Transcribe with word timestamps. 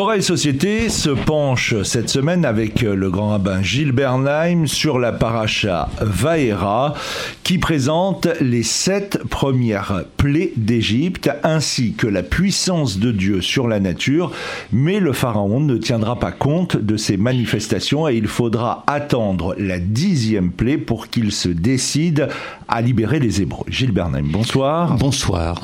Torah 0.00 0.16
et 0.16 0.22
Société 0.22 0.88
se 0.88 1.10
penche 1.10 1.74
cette 1.82 2.08
semaine 2.08 2.46
avec 2.46 2.80
le 2.80 3.10
grand 3.10 3.32
rabbin 3.32 3.60
Gilles 3.60 3.92
Bernheim 3.92 4.66
sur 4.66 4.98
la 4.98 5.12
paracha 5.12 5.90
Vaera 6.00 6.94
qui 7.42 7.58
présente 7.58 8.26
les 8.40 8.62
sept 8.62 9.22
premières 9.28 10.04
plaies 10.16 10.54
d'Égypte 10.56 11.28
ainsi 11.42 11.92
que 11.92 12.06
la 12.06 12.22
puissance 12.22 12.98
de 12.98 13.12
Dieu 13.12 13.42
sur 13.42 13.68
la 13.68 13.78
nature. 13.78 14.32
Mais 14.72 15.00
le 15.00 15.12
pharaon 15.12 15.60
ne 15.60 15.76
tiendra 15.76 16.18
pas 16.18 16.32
compte 16.32 16.78
de 16.78 16.96
ces 16.96 17.18
manifestations 17.18 18.08
et 18.08 18.16
il 18.16 18.26
faudra 18.26 18.84
attendre 18.86 19.54
la 19.58 19.78
dixième 19.78 20.50
plaie 20.50 20.78
pour 20.78 21.08
qu'il 21.08 21.30
se 21.30 21.50
décide 21.50 22.28
à 22.68 22.80
libérer 22.80 23.18
les 23.18 23.42
Hébreux. 23.42 23.66
Gilles 23.68 23.92
Bernheim, 23.92 24.28
bonsoir. 24.30 24.96
Bonsoir. 24.96 25.60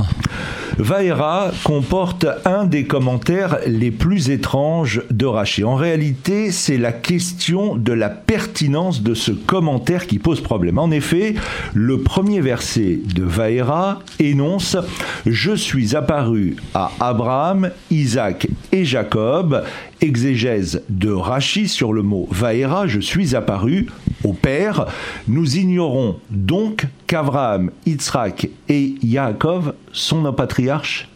Vaera 0.79 1.53
comporte 1.65 2.27
un 2.45 2.67
des 2.67 2.85
commentaires 2.85 3.61
les 3.67 3.91
plus 3.91 4.26
étranges 4.31 5.03
de 5.11 5.27
Rachi. 5.27 5.65
En 5.65 5.75
réalité, 5.75 6.51
c'est 6.51 6.79
la 6.79 6.93
question 6.93 7.77
de 7.77 7.93
la 7.93 8.09
pertinence 8.09 9.03
de 9.03 9.15
ce 9.15 9.33
commentaire 9.33 10.07
qui 10.07 10.19
pose 10.19 10.41
problème. 10.41 10.79
En 10.79 10.91
effet, 10.91 11.35
le 11.75 12.01
premier 12.01 12.41
verset 12.41 12.99
de 13.15 13.23
Vaera 13.23 14.01
énonce 14.19 14.77
Je 15.25 15.55
suis 15.55 15.97
apparu 15.97 16.57
à 16.75 16.91
Abraham, 17.01 17.71
Isaac 17.91 18.49
et 18.73 18.85
Jacob 18.85 19.65
exégèse 20.01 20.83
de 20.89 21.11
Rachi 21.11 21.69
sur 21.69 21.93
le 21.93 22.03
mot 22.03 22.29
Vaera, 22.31 22.87
je 22.87 23.01
suis 23.01 23.35
apparu 23.35 23.87
au 24.25 24.33
Père. 24.33 24.87
Nous 25.29 25.57
ignorons 25.57 26.19
donc 26.31 26.87
qu'Abraham, 27.07 27.71
Yitzhak 27.87 28.49
et 28.69 28.95
Yaakov 29.03 29.75
sont 29.93 30.23
nos 30.23 30.33
patriarches? 30.33 31.09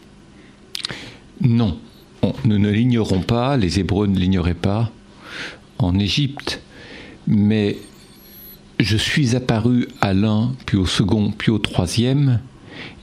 Non, 1.41 1.77
nous 2.45 2.59
ne 2.59 2.69
l'ignorons 2.69 3.21
pas, 3.21 3.57
les 3.57 3.79
Hébreux 3.79 4.07
ne 4.07 4.17
l'ignoraient 4.17 4.53
pas 4.53 4.91
en 5.77 5.97
Égypte, 5.97 6.61
mais 7.27 7.77
je 8.79 8.97
suis 8.97 9.35
apparu 9.35 9.87
à 10.01 10.13
l'un, 10.13 10.53
puis 10.65 10.77
au 10.77 10.85
second, 10.85 11.31
puis 11.31 11.51
au 11.51 11.59
troisième, 11.59 12.39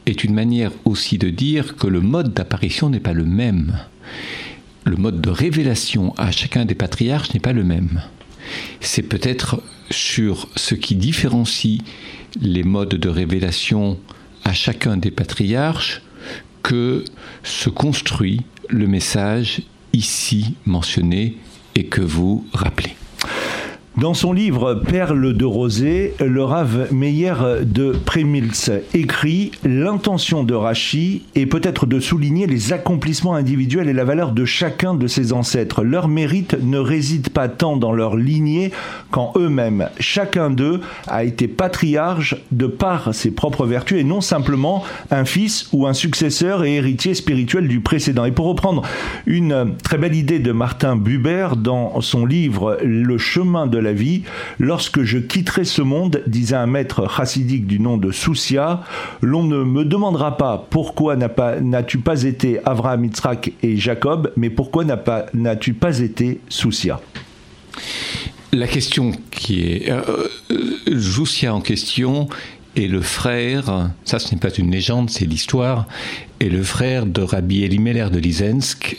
est 0.07 0.25
une 0.25 0.35
manière 0.35 0.73
aussi 0.85 1.19
de 1.19 1.31
dire 1.31 1.77
que 1.77 1.87
le 1.87 2.01
mode 2.01 2.33
d'apparition 2.33 2.91
n'est 2.91 3.01
pas 3.01 3.13
le 3.13 3.25
même 3.25 3.79
le 4.89 4.97
mode 4.97 5.21
de 5.21 5.31
révélation 5.31 6.15
à 6.17 6.31
chacun 6.31 6.65
des 6.65 6.75
patriarches 6.75 7.35
n'est 7.35 7.41
pas 7.41 7.53
le 7.53 7.65
même. 7.65 8.03
C'est 8.81 9.03
peut-être 9.03 9.63
sur 9.91 10.49
ce 10.57 10.75
qui 10.75 10.95
différencie 10.95 11.81
les 12.41 12.63
modes 12.63 12.95
de 12.95 13.09
révélation 13.09 13.99
à 14.45 14.53
chacun 14.53 14.97
des 14.97 15.11
patriarches 15.11 16.03
que 16.63 17.05
se 17.43 17.69
construit 17.69 18.41
le 18.69 18.87
message 18.87 19.63
ici 19.93 20.55
mentionné 20.67 21.37
et 21.75 21.87
que 21.87 22.01
vous 22.01 22.47
rappelez. 22.53 22.98
Dans 24.01 24.15
son 24.15 24.33
livre 24.33 24.75
Perles 24.75 25.35
de 25.35 25.45
rosée, 25.45 26.15
le 26.25 26.45
Rav 26.45 26.93
Meyer 26.93 27.35
de 27.63 27.91
Premils 27.91 28.85
écrit 28.95 29.51
L'intention 29.65 30.45
de 30.45 30.55
Rachi 30.55 31.23
est 31.35 31.47
peut-être 31.47 31.85
de 31.85 31.99
souligner 31.99 32.47
les 32.47 32.73
accomplissements 32.73 33.35
individuels 33.35 33.89
et 33.89 33.93
la 33.93 34.05
valeur 34.05 34.31
de 34.31 34.45
chacun 34.45 34.95
de 34.95 35.09
ses 35.09 35.33
ancêtres. 35.33 35.83
Leur 35.83 36.07
mérite 36.07 36.57
ne 36.63 36.79
réside 36.79 37.31
pas 37.31 37.49
tant 37.49 37.77
dans 37.77 37.91
leur 37.91 38.15
lignée 38.15 38.71
qu'en 39.11 39.33
eux-mêmes. 39.37 39.89
Chacun 39.99 40.51
d'eux 40.51 40.81
a 41.09 41.25
été 41.25 41.49
patriarche 41.49 42.37
de 42.53 42.69
par 42.69 43.13
ses 43.13 43.33
propres 43.33 43.67
vertus 43.67 43.99
et 44.01 44.05
non 44.05 44.21
simplement 44.21 44.85
un 45.11 45.25
fils 45.25 45.69
ou 45.73 45.89
un 45.89 45.93
successeur 45.93 46.65
et 46.65 46.77
héritier 46.77 47.15
spirituel 47.15 47.67
du 47.67 47.81
précédent. 47.81 48.27
Et 48.27 48.33
pour 48.33 48.47
reprendre 48.47 48.83
une 49.27 49.75
très 49.83 49.99
belle 49.99 50.15
idée 50.15 50.39
de 50.39 50.53
Martin 50.53 50.95
Buber 50.95 51.49
dans 51.57 52.01
son 52.01 52.25
livre 52.25 52.79
Le 52.85 53.19
chemin 53.19 53.67
de 53.67 53.79
la 53.79 53.88
vie. 53.93 54.23
Lorsque 54.59 55.03
je 55.03 55.19
quitterai 55.19 55.65
ce 55.65 55.83
monde, 55.83 56.23
disait 56.27 56.57
un 56.57 56.67
maître 56.67 57.11
chassidique 57.11 57.67
du 57.67 57.81
nom 57.81 57.97
de 57.97 58.11
Soussia, 58.11 58.83
l'on 59.23 59.45
ne 59.45 59.63
me 59.63 59.85
demandera 59.85 60.37
pas 60.37 60.67
pourquoi 60.71 61.17
n'as-tu 61.17 61.99
pas, 61.99 62.23
été 62.23 62.61
Avraham, 62.65 63.05
Yitzhak 63.05 63.53
et 63.63 63.77
Jacob, 63.77 64.33
mais 64.37 64.51
pourquoi 64.51 64.85
n'as-tu 64.85 65.75
pas, 65.75 65.99
été 66.01 66.41
Soussia 66.49 67.01
La 68.53 68.67
question 68.67 69.13
qui 69.31 69.63
est... 69.63 69.91
Euh, 69.91 70.01
euh 70.51 71.49
en 71.49 71.61
question 71.61 72.29
est 72.77 72.87
le 72.87 73.01
frère, 73.01 73.91
ça 74.05 74.19
ce 74.19 74.35
n'est 74.35 74.41
pas 74.41 74.51
une 74.51 74.71
légende, 74.71 75.11
c'est 75.11 75.25
l'histoire, 75.25 75.87
est 76.41 76.49
le 76.49 76.63
frère 76.63 77.07
de 77.07 77.23
Rabbi 77.23 77.65
Elimelech 77.65 78.11
de 78.11 78.19
Lizensk, 78.19 78.97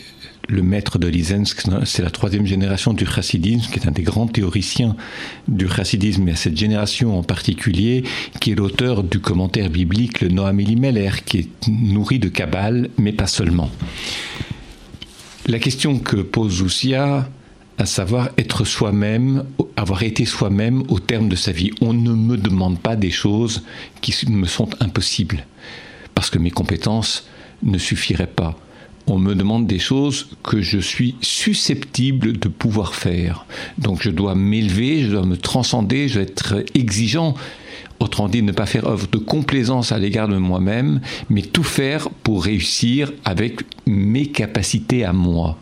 le 0.50 0.62
maître 0.62 0.98
de 0.98 1.06
Lizensk, 1.06 1.62
c'est 1.84 2.02
la 2.02 2.10
troisième 2.10 2.44
génération 2.44 2.92
du 2.92 3.06
chassidisme, 3.06 3.70
qui 3.70 3.78
est 3.78 3.86
un 3.86 3.92
des 3.92 4.02
grands 4.02 4.26
théoriciens 4.26 4.96
du 5.48 5.68
chassidisme, 5.68 6.28
et 6.28 6.32
à 6.32 6.36
cette 6.36 6.56
génération 6.56 7.18
en 7.18 7.22
particulier, 7.22 8.02
qui 8.40 8.52
est 8.52 8.54
l'auteur 8.54 9.04
du 9.04 9.20
commentaire 9.20 9.70
biblique, 9.70 10.20
le 10.20 10.28
Noam 10.28 10.58
Elimelech, 10.58 11.24
qui 11.24 11.38
est 11.38 11.68
nourri 11.68 12.18
de 12.18 12.28
Kabbale, 12.28 12.90
mais 12.98 13.12
pas 13.12 13.28
seulement. 13.28 13.70
La 15.46 15.58
question 15.58 15.98
que 15.98 16.16
pose 16.16 16.56
Zoussia, 16.56 17.28
à 17.78 17.86
savoir 17.86 18.28
être 18.36 18.64
soi-même, 18.64 19.44
avoir 19.76 20.02
été 20.02 20.24
soi-même 20.24 20.82
au 20.88 20.98
terme 20.98 21.28
de 21.28 21.36
sa 21.36 21.52
vie. 21.52 21.70
On 21.80 21.94
ne 21.94 22.12
me 22.12 22.36
demande 22.36 22.78
pas 22.78 22.94
des 22.94 23.10
choses 23.10 23.62
qui 24.02 24.14
me 24.30 24.46
sont 24.46 24.68
impossibles, 24.80 25.46
parce 26.14 26.28
que 26.28 26.38
mes 26.38 26.50
compétences 26.50 27.26
ne 27.62 27.78
suffiraient 27.78 28.26
pas 28.26 28.58
on 29.06 29.18
me 29.18 29.34
demande 29.34 29.66
des 29.66 29.78
choses 29.78 30.28
que 30.42 30.60
je 30.62 30.78
suis 30.78 31.16
susceptible 31.20 32.38
de 32.38 32.48
pouvoir 32.48 32.94
faire. 32.94 33.46
Donc 33.78 34.02
je 34.02 34.10
dois 34.10 34.34
m'élever, 34.34 35.02
je 35.02 35.10
dois 35.10 35.26
me 35.26 35.36
transcender, 35.36 36.08
je 36.08 36.14
dois 36.14 36.22
être 36.22 36.64
exigeant. 36.74 37.34
Autrement 37.98 38.28
dit, 38.28 38.42
ne 38.42 38.52
pas 38.52 38.66
faire 38.66 38.86
œuvre 38.86 39.08
de 39.08 39.18
complaisance 39.18 39.92
à 39.92 39.98
l'égard 39.98 40.28
de 40.28 40.38
moi-même, 40.38 41.00
mais 41.28 41.42
tout 41.42 41.62
faire 41.62 42.08
pour 42.22 42.44
réussir 42.44 43.12
avec 43.24 43.60
mes 43.86 44.26
capacités 44.26 45.04
à 45.04 45.12
moi. 45.12 45.58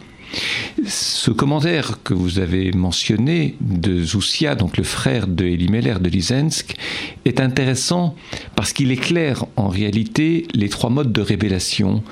Ce 0.87 1.31
commentaire 1.31 2.03
que 2.05 2.15
vous 2.15 2.39
avez 2.39 2.71
mentionné 2.73 3.57
de 3.61 4.03
Zoussia, 4.03 4.55
donc 4.55 4.77
le 4.77 4.85
frère 4.85 5.27
de 5.27 5.45
Elimelech 5.45 6.01
de 6.01 6.09
Lizensk, 6.09 6.77
est 7.25 7.41
intéressant 7.41 8.15
parce 8.55 8.73
qu'il 8.73 8.93
éclaire 8.93 9.45
en 9.57 9.69
réalité 9.69 10.47
les 10.55 10.69
trois 10.69 10.91
modes 10.91 11.13
de 11.13 11.23
révélation 11.23 12.03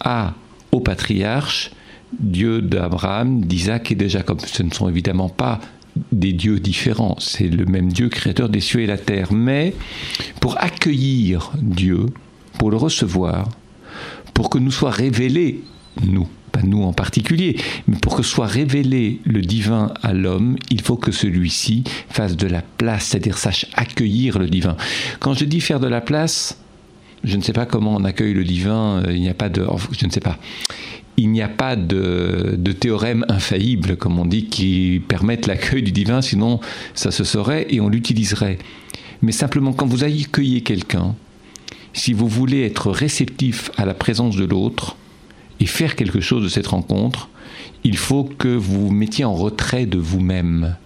à 0.00 0.34
au 0.76 0.80
patriarche, 0.80 1.70
Dieu 2.18 2.62
d'Abraham, 2.62 3.44
d'Isaac 3.44 3.92
et 3.92 3.94
de 3.94 4.06
Jacob. 4.06 4.40
Ce 4.44 4.62
ne 4.62 4.70
sont 4.70 4.88
évidemment 4.88 5.28
pas 5.28 5.60
des 6.12 6.32
dieux 6.32 6.60
différents, 6.60 7.16
c'est 7.18 7.48
le 7.48 7.64
même 7.64 7.90
Dieu 7.90 8.08
créateur 8.08 8.48
des 8.50 8.60
cieux 8.60 8.80
et 8.80 8.86
la 8.86 8.98
terre. 8.98 9.32
Mais 9.32 9.74
pour 10.40 10.62
accueillir 10.62 11.52
Dieu, 11.60 12.06
pour 12.58 12.70
le 12.70 12.76
recevoir, 12.76 13.48
pour 14.34 14.50
que 14.50 14.58
nous 14.58 14.70
soit 14.70 14.90
révélé, 14.90 15.62
nous, 16.04 16.28
pas 16.52 16.60
nous 16.62 16.82
en 16.82 16.92
particulier, 16.92 17.56
mais 17.88 17.96
pour 17.96 18.14
que 18.14 18.22
soit 18.22 18.46
révélé 18.46 19.20
le 19.24 19.40
divin 19.40 19.92
à 20.02 20.12
l'homme, 20.12 20.56
il 20.70 20.82
faut 20.82 20.96
que 20.96 21.12
celui-ci 21.12 21.84
fasse 22.10 22.36
de 22.36 22.46
la 22.46 22.62
place, 22.62 23.06
c'est-à-dire 23.06 23.38
sache 23.38 23.66
accueillir 23.74 24.38
le 24.38 24.48
divin. 24.48 24.76
Quand 25.20 25.32
je 25.32 25.46
dis 25.46 25.62
faire 25.62 25.80
de 25.80 25.88
la 25.88 26.02
place, 26.02 26.58
je 27.26 27.36
ne 27.36 27.42
sais 27.42 27.52
pas 27.52 27.66
comment 27.66 27.96
on 27.96 28.04
accueille 28.04 28.32
le 28.32 28.44
divin, 28.44 29.02
euh, 29.04 29.12
il 29.12 29.20
n'y 29.20 29.28
a 29.28 29.34
pas 29.34 29.48
de... 29.48 29.66
Je 29.90 30.06
ne 30.06 30.10
sais 30.10 30.20
pas. 30.20 30.38
Il 31.16 31.30
n'y 31.30 31.42
a 31.42 31.48
pas 31.48 31.76
de, 31.76 32.56
théorème 32.78 33.24
infaillible, 33.28 33.96
comme 33.96 34.18
on 34.18 34.26
dit, 34.26 34.46
qui 34.46 35.02
permette 35.08 35.46
l'accueil 35.46 35.82
du 35.82 35.90
divin, 35.90 36.22
sinon 36.22 36.60
ça 36.94 37.10
se 37.10 37.24
saurait 37.24 37.66
et 37.70 37.80
on 37.80 37.88
l'utiliserait. 37.88 38.58
Mais 39.22 39.32
simplement, 39.32 39.72
quand 39.72 39.86
vous 39.86 40.04
accueillez 40.04 40.60
quelqu'un, 40.60 41.14
si 41.94 42.12
vous 42.12 42.28
voulez 42.28 42.64
être 42.64 42.90
réceptif 42.90 43.70
à 43.76 43.86
la 43.86 43.94
présence 43.94 44.36
de 44.36 44.44
l'autre 44.44 44.96
et 45.58 45.66
faire 45.66 45.96
quelque 45.96 46.20
chose 46.20 46.44
de 46.44 46.48
cette 46.48 46.66
rencontre, 46.66 47.30
il 47.82 47.96
faut 47.96 48.24
que 48.24 48.48
vous 48.48 48.88
vous 48.88 48.92
mettiez 48.92 49.24
en 49.24 49.34
retrait 49.34 49.86
de 49.86 49.98
vous-même. 49.98 50.76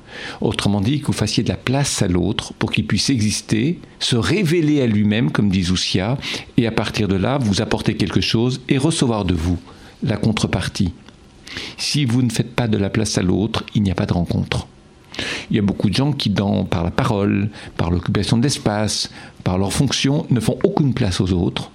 Autrement 0.40 0.80
dit, 0.80 1.00
que 1.00 1.06
vous 1.06 1.12
fassiez 1.12 1.42
de 1.42 1.48
la 1.48 1.56
place 1.56 2.02
à 2.02 2.08
l'autre 2.08 2.52
pour 2.54 2.72
qu'il 2.72 2.86
puisse 2.86 3.10
exister, 3.10 3.78
se 3.98 4.16
révéler 4.16 4.82
à 4.82 4.86
lui-même, 4.86 5.30
comme 5.30 5.50
dit 5.50 5.64
Zoussia, 5.64 6.18
et 6.56 6.66
à 6.66 6.72
partir 6.72 7.08
de 7.08 7.16
là, 7.16 7.38
vous 7.38 7.60
apporter 7.60 7.96
quelque 7.96 8.20
chose 8.20 8.60
et 8.68 8.78
recevoir 8.78 9.24
de 9.24 9.34
vous 9.34 9.58
la 10.02 10.16
contrepartie. 10.16 10.92
Si 11.76 12.04
vous 12.04 12.22
ne 12.22 12.30
faites 12.30 12.54
pas 12.54 12.68
de 12.68 12.78
la 12.78 12.90
place 12.90 13.18
à 13.18 13.22
l'autre, 13.22 13.64
il 13.74 13.82
n'y 13.82 13.90
a 13.90 13.94
pas 13.94 14.06
de 14.06 14.12
rencontre. 14.12 14.66
Il 15.50 15.56
y 15.56 15.58
a 15.58 15.62
beaucoup 15.62 15.90
de 15.90 15.94
gens 15.94 16.12
qui, 16.12 16.30
par 16.30 16.84
la 16.84 16.90
parole, 16.90 17.50
par 17.76 17.90
l'occupation 17.90 18.38
d'espace, 18.38 19.10
par 19.44 19.58
leur 19.58 19.72
fonction, 19.72 20.26
ne 20.30 20.40
font 20.40 20.58
aucune 20.62 20.94
place 20.94 21.20
aux 21.20 21.32
autres 21.32 21.70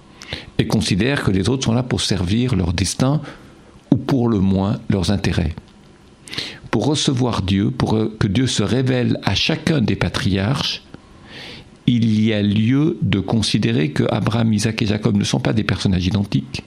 et 0.58 0.66
considèrent 0.66 1.22
que 1.22 1.30
les 1.30 1.48
autres 1.48 1.64
sont 1.64 1.74
là 1.74 1.82
pour 1.82 2.00
servir 2.00 2.56
leur 2.56 2.72
destin 2.72 3.20
ou 3.90 3.96
pour 3.96 4.28
le 4.28 4.40
moins 4.40 4.80
leurs 4.88 5.10
intérêts 5.10 5.54
pour 6.76 6.88
recevoir 6.88 7.40
Dieu, 7.40 7.70
pour 7.70 7.98
que 8.18 8.26
Dieu 8.26 8.46
se 8.46 8.62
révèle 8.62 9.18
à 9.24 9.34
chacun 9.34 9.80
des 9.80 9.96
patriarches, 9.96 10.82
il 11.86 12.20
y 12.22 12.34
a 12.34 12.42
lieu 12.42 12.98
de 13.00 13.18
considérer 13.18 13.92
que 13.92 14.04
Abraham, 14.10 14.52
Isaac 14.52 14.82
et 14.82 14.86
Jacob 14.86 15.16
ne 15.16 15.24
sont 15.24 15.40
pas 15.40 15.54
des 15.54 15.64
personnages 15.64 16.06
identiques, 16.06 16.64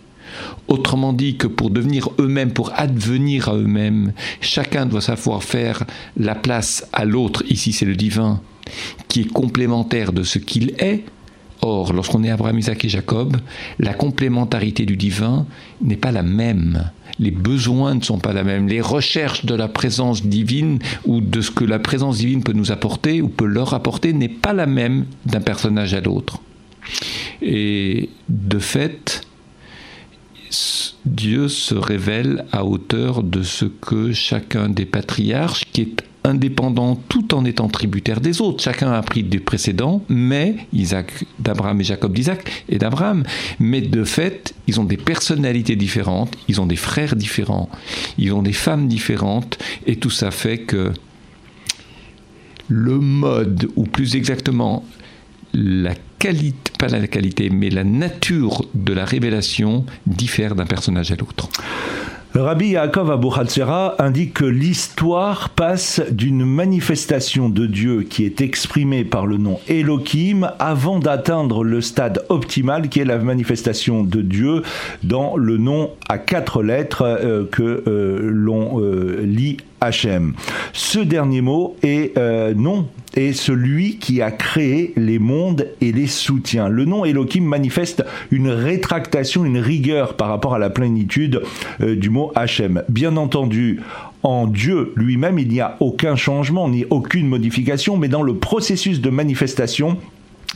Autrement 0.68 1.14
dit 1.14 1.38
que 1.38 1.46
pour 1.46 1.70
devenir 1.70 2.10
eux-mêmes, 2.18 2.54
pour 2.54 2.72
advenir 2.76 3.50
à 3.50 3.56
eux-mêmes, 3.56 4.14
chacun 4.42 4.88
doit 4.88 5.02
savoir 5.02 5.44
faire 5.44 5.86
la 6.18 6.34
place 6.34 6.88
à 6.92 7.06
l'autre, 7.06 7.44
ici 7.48 7.72
c'est 7.72 7.86
le 7.86 7.96
divin, 7.96 8.42
qui 9.10 9.22
est 9.22 9.32
complémentaire 9.32 10.12
de 10.12 10.24
ce 10.24 10.40
qu'il 10.40 10.74
est. 10.80 11.04
Or, 11.62 11.92
lorsqu'on 11.94 12.24
est 12.24 12.30
Abraham, 12.30 12.58
Isaac 12.58 12.86
et 12.86 12.90
Jacob, 12.90 13.38
la 13.80 13.94
complémentarité 13.94 14.86
du 14.86 14.96
divin 14.96 15.46
n'est 15.82 15.98
pas 15.98 16.12
la 16.12 16.24
même. 16.24 16.90
Les 17.20 17.32
besoins 17.32 17.96
ne 17.96 18.02
sont 18.02 18.20
pas 18.20 18.32
la 18.32 18.44
même. 18.44 18.68
Les 18.68 18.80
recherches 18.80 19.46
de 19.46 19.56
la 19.56 19.68
présence 19.68 20.26
divine 20.26 20.80
ou 21.06 21.20
de 21.20 21.42
ce 21.42 21.52
que 21.52 21.66
la 21.66 21.80
présence 21.80 22.18
divine 22.18 22.44
peut 22.44 22.54
nous 22.54 22.72
apporter 22.72 23.22
ou 23.22 23.28
peut 23.28 23.46
leur 23.46 23.74
apporter 23.74 24.14
n'est 24.14 24.30
pas 24.30 24.54
la 24.54 24.68
même 24.68 25.06
d'un 25.26 25.42
personnage 25.42 25.94
à 25.94 26.00
l'autre. 26.00 26.40
Et 27.42 28.10
de 28.30 28.60
fait, 28.60 29.22
Dieu 31.06 31.50
se 31.50 31.76
révèle 31.76 32.46
à 32.54 32.66
hauteur 32.66 33.24
de 33.24 33.44
ce 33.44 33.66
que 33.66 34.14
chacun 34.14 34.70
des 34.70 34.86
patriarches, 34.86 35.64
qui 35.72 35.82
est 35.82 36.04
indépendant 36.24 36.96
tout 36.96 37.34
en 37.34 37.46
étant 37.46 37.68
tributaire 37.68 38.22
des 38.22 38.42
autres. 38.42 38.64
Chacun 38.64 38.92
a 38.92 39.02
pris 39.02 39.24
des 39.24 39.40
précédents, 39.40 40.04
mais 40.10 40.56
Isaac 40.74 41.26
d'Abraham 41.40 41.80
et 41.82 41.84
Jacob 41.84 42.14
d'Isaac 42.14 42.66
et 42.68 42.78
d'Abraham. 42.78 43.24
Mais 43.60 43.82
de 43.82 44.04
fait, 44.04 44.54
ils 44.68 44.80
ont 44.80 44.84
des 44.84 44.98
personnalités 44.98 45.76
différentes, 45.76 46.36
ils 46.48 46.60
ont 46.62 46.66
des 46.66 46.76
frères 46.76 47.16
différents, 47.16 47.70
ils 48.18 48.34
ont 48.34 48.42
des 48.42 48.54
femmes 48.54 48.88
différentes, 48.88 49.58
et 49.86 49.96
tout 49.96 50.10
ça 50.10 50.32
fait 50.32 50.60
que 50.60 50.92
le 52.68 53.00
mode, 53.00 53.70
ou 53.76 53.84
plus 53.84 54.16
exactement 54.16 54.86
la 55.54 55.94
qualité, 56.20 56.72
pas 56.78 56.88
la 56.88 57.08
qualité, 57.08 57.50
mais 57.50 57.70
la 57.70 57.84
nature 57.84 58.66
de 58.76 58.94
la 58.94 59.06
révélation 59.06 59.86
diffère 60.06 60.56
d'un 60.56 60.66
personnage 60.66 61.12
à 61.12 61.16
l'autre. 61.16 61.50
Rabbi 62.36 62.68
Yaakov 62.70 63.10
Abu 63.10 63.30
indique 63.98 64.36
que 64.36 64.46
l'histoire 64.46 65.50
passe 65.50 66.00
d'une 66.12 66.46
manifestation 66.46 67.50
de 67.50 67.66
Dieu 67.66 68.04
qui 68.04 68.24
est 68.24 68.40
exprimée 68.42 69.04
par 69.04 69.26
le 69.26 69.38
nom 69.38 69.60
Elohim 69.68 70.52
avant 70.60 71.00
d'atteindre 71.00 71.64
le 71.64 71.82
stade 71.82 72.24
optimal 72.30 72.90
qui 72.90 73.00
est 73.00 73.06
la 73.06 73.18
manifestation 73.18 74.04
de 74.04 74.22
Dieu 74.22 74.62
dans 75.02 75.38
le 75.38 75.58
nom 75.58 75.90
à 76.08 76.20
quatre 76.20 76.62
lettres 76.62 77.02
euh, 77.02 77.46
que 77.52 77.84
euh, 77.88 78.20
l'on 78.22 78.80
euh, 78.80 79.22
lit 79.24 79.58
Hachem. 79.82 80.34
Ce 80.74 81.00
dernier 81.00 81.42
mot 81.42 81.76
est 81.84 82.18
non 82.56 82.88
est 83.16 83.34
celui 83.34 83.98
qui 83.98 84.22
a 84.22 84.32
créé 84.32 84.94
les 84.96 85.20
mondes 85.20 85.68
et 85.82 85.92
les 85.92 86.08
soutient. 86.08 86.70
Le 86.70 86.86
nom 86.86 87.06
Elohim 87.06 87.44
manifeste 87.44 88.04
une 88.32 88.50
rétractation, 88.50 89.46
une 89.46 89.58
rigueur 89.58 90.16
par 90.16 90.30
rapport 90.30 90.54
à 90.56 90.60
la 90.60 90.70
plénitude 90.70 91.42
euh, 91.82 91.96
du 91.96 92.10
mot 92.10 92.32
Hachem. 92.36 92.84
Bien 92.90 93.18
entendu, 93.18 93.82
en 94.24 94.48
Dieu 94.48 94.94
lui-même, 94.96 95.40
il 95.40 95.50
n'y 95.50 95.62
a 95.62 95.78
aucun 95.80 96.16
changement 96.16 96.70
ni 96.70 96.86
aucune 96.90 97.28
modification, 97.28 97.98
mais 97.98 98.10
dans 98.10 98.24
le 98.24 98.36
processus 98.36 99.02
de 99.02 99.10
manifestation, 99.10 99.98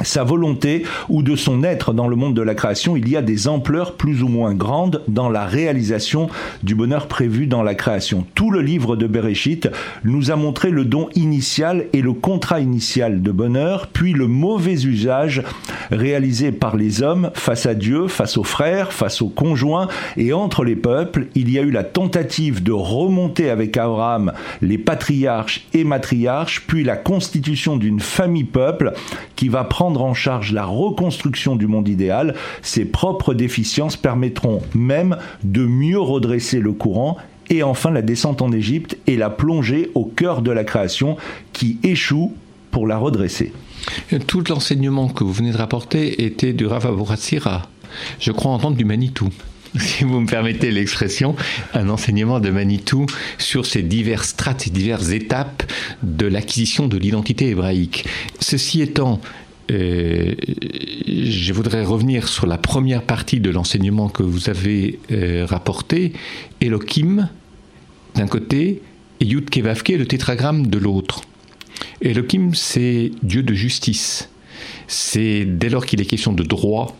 sa 0.01 0.23
volonté 0.23 0.83
ou 1.07 1.21
de 1.21 1.35
son 1.35 1.63
être 1.63 1.93
dans 1.93 2.07
le 2.07 2.15
monde 2.15 2.33
de 2.33 2.41
la 2.41 2.55
création, 2.55 2.97
il 2.97 3.07
y 3.09 3.15
a 3.15 3.21
des 3.21 3.47
ampleurs 3.47 3.93
plus 3.93 4.23
ou 4.23 4.27
moins 4.27 4.55
grandes 4.55 5.03
dans 5.07 5.29
la 5.29 5.45
réalisation 5.45 6.29
du 6.63 6.73
bonheur 6.73 7.07
prévu 7.07 7.45
dans 7.45 7.61
la 7.61 7.75
création. 7.75 8.25
Tout 8.33 8.49
le 8.49 8.61
livre 8.61 8.95
de 8.95 9.05
Bereshit 9.05 9.69
nous 10.03 10.31
a 10.31 10.35
montré 10.35 10.71
le 10.71 10.83
don 10.83 11.09
initial 11.13 11.85
et 11.93 12.01
le 12.01 12.13
contrat 12.13 12.59
initial 12.59 13.21
de 13.21 13.31
bonheur, 13.31 13.87
puis 13.87 14.13
le 14.13 14.25
mauvais 14.25 14.83
usage 14.83 15.43
réalisé 15.91 16.51
par 16.51 16.75
les 16.75 17.03
hommes 17.03 17.29
face 17.35 17.67
à 17.67 17.75
Dieu, 17.75 18.07
face 18.07 18.37
aux 18.37 18.43
frères, 18.43 18.93
face 18.93 19.21
aux 19.21 19.29
conjoints 19.29 19.87
et 20.17 20.33
entre 20.33 20.63
les 20.63 20.75
peuples. 20.75 21.27
Il 21.35 21.51
y 21.51 21.59
a 21.59 21.61
eu 21.61 21.71
la 21.71 21.83
tentative 21.83 22.63
de 22.63 22.71
remonter 22.71 23.51
avec 23.51 23.77
Abraham 23.77 24.33
les 24.61 24.79
patriarches 24.79 25.67
et 25.73 25.83
matriarches, 25.83 26.63
puis 26.65 26.83
la 26.83 26.95
constitution 26.95 27.77
d'une 27.77 27.99
famille-peuple 27.99 28.93
qui 29.35 29.49
va 29.49 29.63
prendre 29.63 29.82
prendre 29.83 30.01
en 30.01 30.13
charge 30.13 30.53
la 30.53 30.63
reconstruction 30.63 31.57
du 31.57 31.67
monde 31.67 31.89
idéal, 31.89 32.35
ses 32.61 32.85
propres 32.85 33.33
déficiences 33.33 33.97
permettront 33.97 34.61
même 34.73 35.17
de 35.43 35.65
mieux 35.65 35.99
redresser 35.99 36.61
le 36.61 36.71
courant 36.71 37.17
et 37.49 37.63
enfin 37.63 37.91
la 37.91 38.01
descente 38.01 38.41
en 38.41 38.53
Égypte 38.53 38.97
et 39.07 39.17
la 39.17 39.29
plongée 39.29 39.91
au 39.93 40.05
cœur 40.05 40.41
de 40.41 40.51
la 40.51 40.63
création 40.63 41.17
qui 41.51 41.79
échoue 41.83 42.33
pour 42.71 42.87
la 42.87 42.97
redresser. 42.97 43.51
Tout 44.25 44.45
l'enseignement 44.47 45.09
que 45.09 45.25
vous 45.25 45.33
venez 45.33 45.51
de 45.51 45.57
rapporter 45.57 46.23
était 46.23 46.53
du 46.53 46.65
Rav 46.65 46.87
Je 48.21 48.31
crois 48.31 48.53
entendre 48.53 48.77
du 48.77 48.85
Manitou 48.85 49.27
si 49.79 50.03
vous 50.03 50.19
me 50.19 50.27
permettez 50.27 50.71
l'expression, 50.71 51.35
un 51.73 51.89
enseignement 51.89 52.39
de 52.39 52.49
Manitou 52.51 53.05
sur 53.39 53.65
ces 53.65 53.81
diverses 53.81 54.29
strates, 54.29 54.61
ces 54.61 54.69
diverses 54.69 55.09
étapes 55.09 55.63
de 56.03 56.27
l'acquisition 56.27 56.87
de 56.87 56.97
l'identité 56.97 57.49
hébraïque. 57.49 58.05
Ceci 58.39 58.81
étant, 58.81 59.19
euh, 59.71 60.33
je 61.07 61.53
voudrais 61.53 61.83
revenir 61.83 62.27
sur 62.27 62.45
la 62.47 62.57
première 62.57 63.03
partie 63.03 63.39
de 63.39 63.49
l'enseignement 63.49 64.09
que 64.09 64.23
vous 64.23 64.49
avez 64.49 64.99
euh, 65.11 65.45
rapporté. 65.45 66.13
Elohim, 66.61 67.29
d'un 68.15 68.27
côté, 68.27 68.81
et 69.19 69.25
Yud 69.25 69.49
Kevavke, 69.49 69.89
le 69.89 70.05
tétragramme 70.05 70.67
de 70.67 70.77
l'autre. 70.77 71.21
Elohim, 72.01 72.53
c'est 72.53 73.11
Dieu 73.23 73.43
de 73.43 73.53
justice. 73.53 74.29
C'est 74.87 75.45
dès 75.45 75.69
lors 75.69 75.85
qu'il 75.85 76.01
est 76.01 76.05
question 76.05 76.33
de 76.33 76.43
droit, 76.43 76.97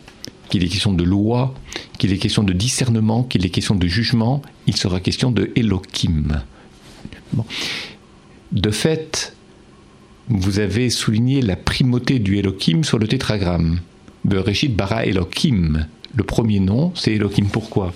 qu'il 0.48 0.64
est 0.64 0.68
question 0.68 0.92
de 0.92 1.04
loi, 1.04 1.54
qu'il 1.98 2.12
est 2.12 2.18
question 2.18 2.42
de 2.42 2.52
discernement, 2.52 3.24
qu'il 3.24 3.44
est 3.44 3.50
question 3.50 3.74
de 3.74 3.86
jugement, 3.86 4.42
il 4.66 4.76
sera 4.76 5.00
question 5.00 5.30
de 5.30 5.50
Elohim. 5.56 6.42
De 8.52 8.70
fait, 8.70 9.33
vous 10.28 10.58
avez 10.58 10.90
souligné 10.90 11.42
la 11.42 11.56
primauté 11.56 12.18
du 12.18 12.38
Elohim 12.38 12.82
sur 12.82 12.98
le 12.98 13.06
tétragramme. 13.06 13.80
Bereshit 14.24 14.74
bara 14.74 15.04
Elohim. 15.04 15.86
Le 16.14 16.24
premier 16.24 16.60
nom, 16.60 16.92
c'est 16.94 17.12
Elohim. 17.12 17.46
Pourquoi? 17.52 17.92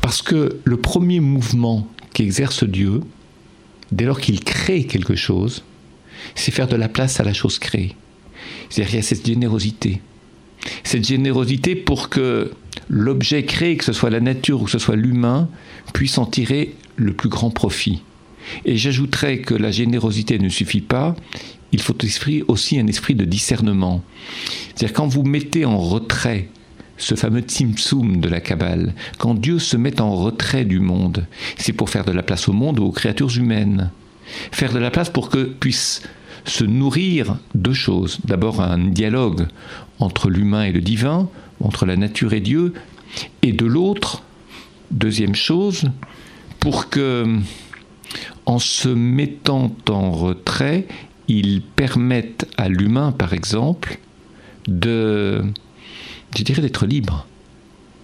Parce 0.00 0.20
que 0.20 0.58
le 0.64 0.76
premier 0.76 1.20
mouvement 1.20 1.86
qu'exerce 2.12 2.64
Dieu, 2.64 3.00
dès 3.92 4.04
lors 4.04 4.20
qu'il 4.20 4.42
crée 4.42 4.84
quelque 4.84 5.14
chose, 5.14 5.62
c'est 6.34 6.50
faire 6.50 6.68
de 6.68 6.76
la 6.76 6.88
place 6.88 7.20
à 7.20 7.24
la 7.24 7.32
chose 7.32 7.58
créée. 7.58 7.94
C'est-à-dire 8.68 8.90
qu'il 8.90 8.96
y 8.96 9.00
a 9.00 9.02
cette 9.02 9.26
générosité. 9.26 10.00
Cette 10.82 11.06
générosité 11.06 11.76
pour 11.76 12.08
que 12.08 12.50
l'objet 12.88 13.44
créé, 13.44 13.76
que 13.76 13.84
ce 13.84 13.92
soit 13.92 14.10
la 14.10 14.20
nature 14.20 14.60
ou 14.60 14.64
que 14.64 14.70
ce 14.70 14.78
soit 14.78 14.96
l'humain, 14.96 15.48
puisse 15.94 16.18
en 16.18 16.26
tirer 16.26 16.74
le 16.96 17.12
plus 17.12 17.28
grand 17.28 17.50
profit. 17.50 18.02
Et 18.64 18.76
j'ajouterais 18.76 19.38
que 19.38 19.54
la 19.54 19.70
générosité 19.70 20.38
ne 20.38 20.48
suffit 20.48 20.80
pas, 20.80 21.16
il 21.72 21.80
faut 21.80 21.96
aussi 22.48 22.78
un 22.78 22.86
esprit 22.86 23.14
de 23.14 23.24
discernement. 23.24 24.02
C'est-à-dire 24.74 24.94
quand 24.94 25.08
vous 25.08 25.24
mettez 25.24 25.64
en 25.64 25.78
retrait 25.78 26.48
ce 26.96 27.14
fameux 27.14 27.40
Tzimtzum 27.40 28.20
de 28.20 28.28
la 28.28 28.40
Kabbale, 28.40 28.94
quand 29.18 29.34
Dieu 29.34 29.58
se 29.58 29.76
met 29.76 30.00
en 30.00 30.14
retrait 30.14 30.64
du 30.64 30.80
monde, 30.80 31.26
c'est 31.58 31.72
pour 31.72 31.90
faire 31.90 32.04
de 32.04 32.12
la 32.12 32.22
place 32.22 32.48
au 32.48 32.52
monde 32.52 32.78
ou 32.78 32.84
aux 32.84 32.92
créatures 32.92 33.36
humaines. 33.36 33.90
Faire 34.52 34.72
de 34.72 34.78
la 34.78 34.90
place 34.90 35.10
pour 35.10 35.28
que 35.28 35.44
puissent 35.44 36.02
se 36.44 36.64
nourrir 36.64 37.36
deux 37.54 37.74
choses. 37.74 38.18
D'abord 38.24 38.60
un 38.62 38.78
dialogue 38.78 39.46
entre 39.98 40.30
l'humain 40.30 40.64
et 40.64 40.72
le 40.72 40.80
divin, 40.80 41.28
entre 41.60 41.86
la 41.86 41.96
nature 41.96 42.32
et 42.32 42.40
Dieu, 42.40 42.72
et 43.42 43.52
de 43.52 43.66
l'autre, 43.66 44.22
deuxième 44.90 45.34
chose, 45.34 45.90
pour 46.60 46.88
que 46.88 47.38
en 48.46 48.58
se 48.58 48.88
mettant 48.88 49.72
en 49.88 50.12
retrait, 50.12 50.86
ils 51.28 51.62
permettent 51.62 52.48
à 52.56 52.68
l'humain, 52.68 53.12
par 53.12 53.32
exemple, 53.32 53.98
de, 54.68 55.44
je 56.36 56.42
dirais, 56.42 56.62
d'être 56.62 56.86
libre. 56.86 57.26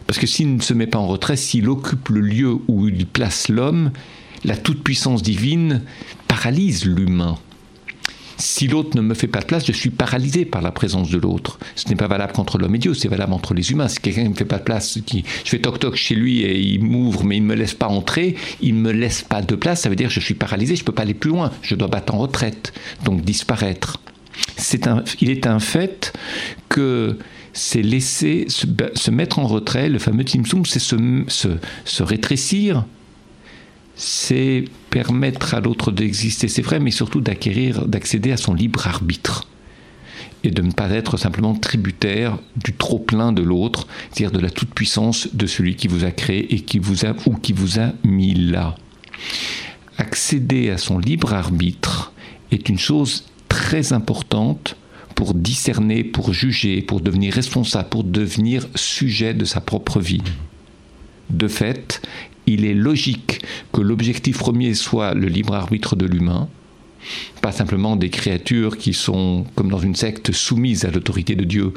Parce 0.07 0.19
que 0.19 0.27
s'il 0.27 0.57
ne 0.57 0.61
se 0.61 0.75
met 0.75 0.89
pas 0.89 0.99
en 0.99 1.07
retrait, 1.07 1.37
s'il 1.37 1.69
occupe 1.69 2.09
le 2.09 2.21
lieu 2.21 2.59
où 2.69 2.89
il 2.89 3.07
place 3.07 3.49
l'homme, 3.49 3.93
la 4.45 4.57
toute-puissance 4.57 5.23
divine 5.23 5.83
paralyse 6.27 6.85
l'humain. 6.85 7.39
Si 8.43 8.67
l'autre 8.67 8.97
ne 8.97 9.03
me 9.03 9.15
fait 9.15 9.29
pas 9.29 9.39
de 9.39 9.45
place, 9.45 9.65
je 9.65 9.71
suis 9.71 9.91
paralysé 9.91 10.45
par 10.45 10.63
la 10.63 10.73
présence 10.73 11.11
de 11.11 11.17
l'autre. 11.17 11.61
Ce 11.77 11.89
n'est 11.89 11.95
pas 11.95 12.09
valable 12.09 12.33
qu'entre 12.33 12.59
l'homme 12.59 12.75
et 12.75 12.79
Dieu, 12.79 12.93
c'est 12.93 13.07
valable 13.07 13.35
entre 13.35 13.55
les 13.55 13.71
humains. 13.71 13.87
Si 13.87 14.01
quelqu'un 14.01 14.25
ne 14.25 14.31
me 14.31 14.35
fait 14.35 14.45
pas 14.45 14.59
de 14.59 14.65
place, 14.65 14.99
qui, 15.07 15.25
je 15.45 15.51
fais 15.51 15.61
toc-toc 15.61 15.95
chez 15.95 16.17
lui 16.17 16.41
et 16.41 16.59
il 16.59 16.83
m'ouvre, 16.83 17.23
mais 17.23 17.37
il 17.37 17.45
ne 17.45 17.47
me 17.47 17.55
laisse 17.55 17.75
pas 17.75 17.87
entrer, 17.87 18.35
il 18.61 18.75
ne 18.75 18.81
me 18.81 18.91
laisse 18.91 19.23
pas 19.23 19.43
de 19.43 19.55
place, 19.55 19.83
ça 19.83 19.89
veut 19.89 19.95
dire 19.95 20.09
que 20.09 20.15
je 20.15 20.19
suis 20.19 20.35
paralysé, 20.35 20.75
je 20.75 20.83
ne 20.83 20.87
peux 20.87 20.93
pas 20.93 21.03
aller 21.03 21.15
plus 21.15 21.31
loin, 21.31 21.53
je 21.63 21.77
dois 21.77 21.87
battre 21.87 22.17
en 22.17 22.19
retraite, 22.19 22.73
donc 23.05 23.23
disparaître. 23.23 24.01
Un, 24.87 25.05
il 25.21 25.31
est 25.31 25.47
un 25.47 25.61
fait 25.61 26.13
que 26.69 27.19
c'est 27.53 27.83
laisser 27.83 28.47
se, 28.49 29.11
mettre 29.13 29.39
en 29.39 29.47
retrait, 29.47 29.89
le 29.89 30.01
fameux 30.01 30.25
Timsum, 30.25 30.65
c'est 30.67 30.81
se 30.81 32.03
rétrécir 32.03 32.87
c'est 34.03 34.65
permettre 34.91 35.55
à 35.55 35.61
l'autre 35.61 35.93
d'exister, 35.93 36.49
c'est 36.49 36.63
vrai, 36.63 36.81
mais 36.81 36.91
surtout 36.91 37.21
d'acquérir, 37.21 37.87
d'accéder 37.87 38.33
à 38.33 38.37
son 38.37 38.53
libre 38.53 38.87
arbitre. 38.87 39.47
et 40.45 40.51
de 40.51 40.61
ne 40.61 40.73
pas 40.73 40.91
être 40.91 41.17
simplement 41.17 41.55
tributaire 41.55 42.37
du 42.57 42.73
trop-plein 42.73 43.31
de 43.31 43.43
l'autre, 43.43 43.87
c'est-à-dire 44.11 44.37
de 44.37 44.43
la 44.43 44.51
toute-puissance 44.51 45.29
de 45.33 45.47
celui 45.47 45.77
qui 45.77 45.87
vous 45.87 46.05
a 46.05 46.11
créé 46.11 46.53
et 46.53 46.61
qui 46.63 46.81
vous 46.81 47.07
a, 47.07 47.15
ou 47.27 47.37
qui 47.37 47.53
vous 47.53 47.79
a 47.79 47.93
mis 48.03 48.35
là. 48.35 48.75
Accéder 49.99 50.71
à 50.71 50.79
son 50.79 50.99
libre 50.99 51.33
arbitre 51.33 52.13
est 52.51 52.69
une 52.69 52.79
chose 52.79 53.25
très 53.49 53.93
importante 53.93 54.75
pour 55.15 55.35
discerner, 55.35 56.03
pour 56.03 56.33
juger, 56.33 56.83
pour 56.83 57.01
devenir 57.01 57.35
responsable, 57.35 57.89
pour 57.89 58.03
devenir 58.03 58.67
sujet 58.75 59.35
de 59.35 59.45
sa 59.45 59.61
propre 59.61 60.01
vie. 60.01 60.25
De 61.31 61.47
fait, 61.47 62.03
il 62.47 62.65
est 62.65 62.75
logique 62.75 63.41
que 63.73 63.81
l'objectif 63.81 64.39
premier 64.39 64.75
soit 64.75 65.15
le 65.15 65.29
libre 65.29 65.55
arbitre 65.55 65.97
de 65.97 66.07
l'humain, 66.07 66.49
pas 67.41 67.53
simplement 67.53 67.97
des 67.97 68.11
créatures 68.11 68.79
qui 68.79 68.93
sont, 68.93 69.45
comme 69.55 69.69
dans 69.69 69.81
une 69.81 69.97
secte, 69.97 70.33
soumises 70.33 70.85
à 70.85 70.91
l'autorité 70.91 71.35
de 71.35 71.45
Dieu 71.45 71.73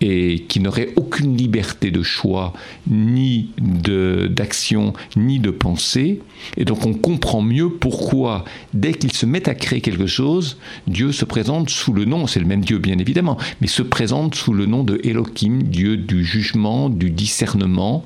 et 0.00 0.46
qui 0.48 0.58
n'auraient 0.58 0.92
aucune 0.96 1.36
liberté 1.36 1.90
de 1.90 2.02
choix, 2.02 2.54
ni 2.90 3.50
d'action, 3.58 4.94
ni 5.16 5.38
de 5.38 5.50
pensée. 5.50 6.20
Et 6.56 6.64
donc 6.64 6.84
on 6.86 6.94
comprend 6.94 7.42
mieux 7.42 7.68
pourquoi, 7.68 8.44
dès 8.74 8.94
qu'ils 8.94 9.12
se 9.12 9.26
mettent 9.26 9.48
à 9.48 9.54
créer 9.54 9.80
quelque 9.80 10.06
chose, 10.06 10.58
Dieu 10.86 11.12
se 11.12 11.24
présente 11.24 11.70
sous 11.70 11.92
le 11.92 12.04
nom, 12.04 12.26
c'est 12.26 12.40
le 12.40 12.46
même 12.46 12.64
Dieu 12.64 12.78
bien 12.78 12.98
évidemment, 12.98 13.36
mais 13.60 13.68
se 13.68 13.82
présente 13.82 14.34
sous 14.34 14.54
le 14.54 14.66
nom 14.66 14.82
de 14.82 15.00
Elohim, 15.04 15.62
Dieu 15.62 15.96
du 15.96 16.24
jugement, 16.24 16.88
du 16.88 17.10
discernement, 17.10 18.04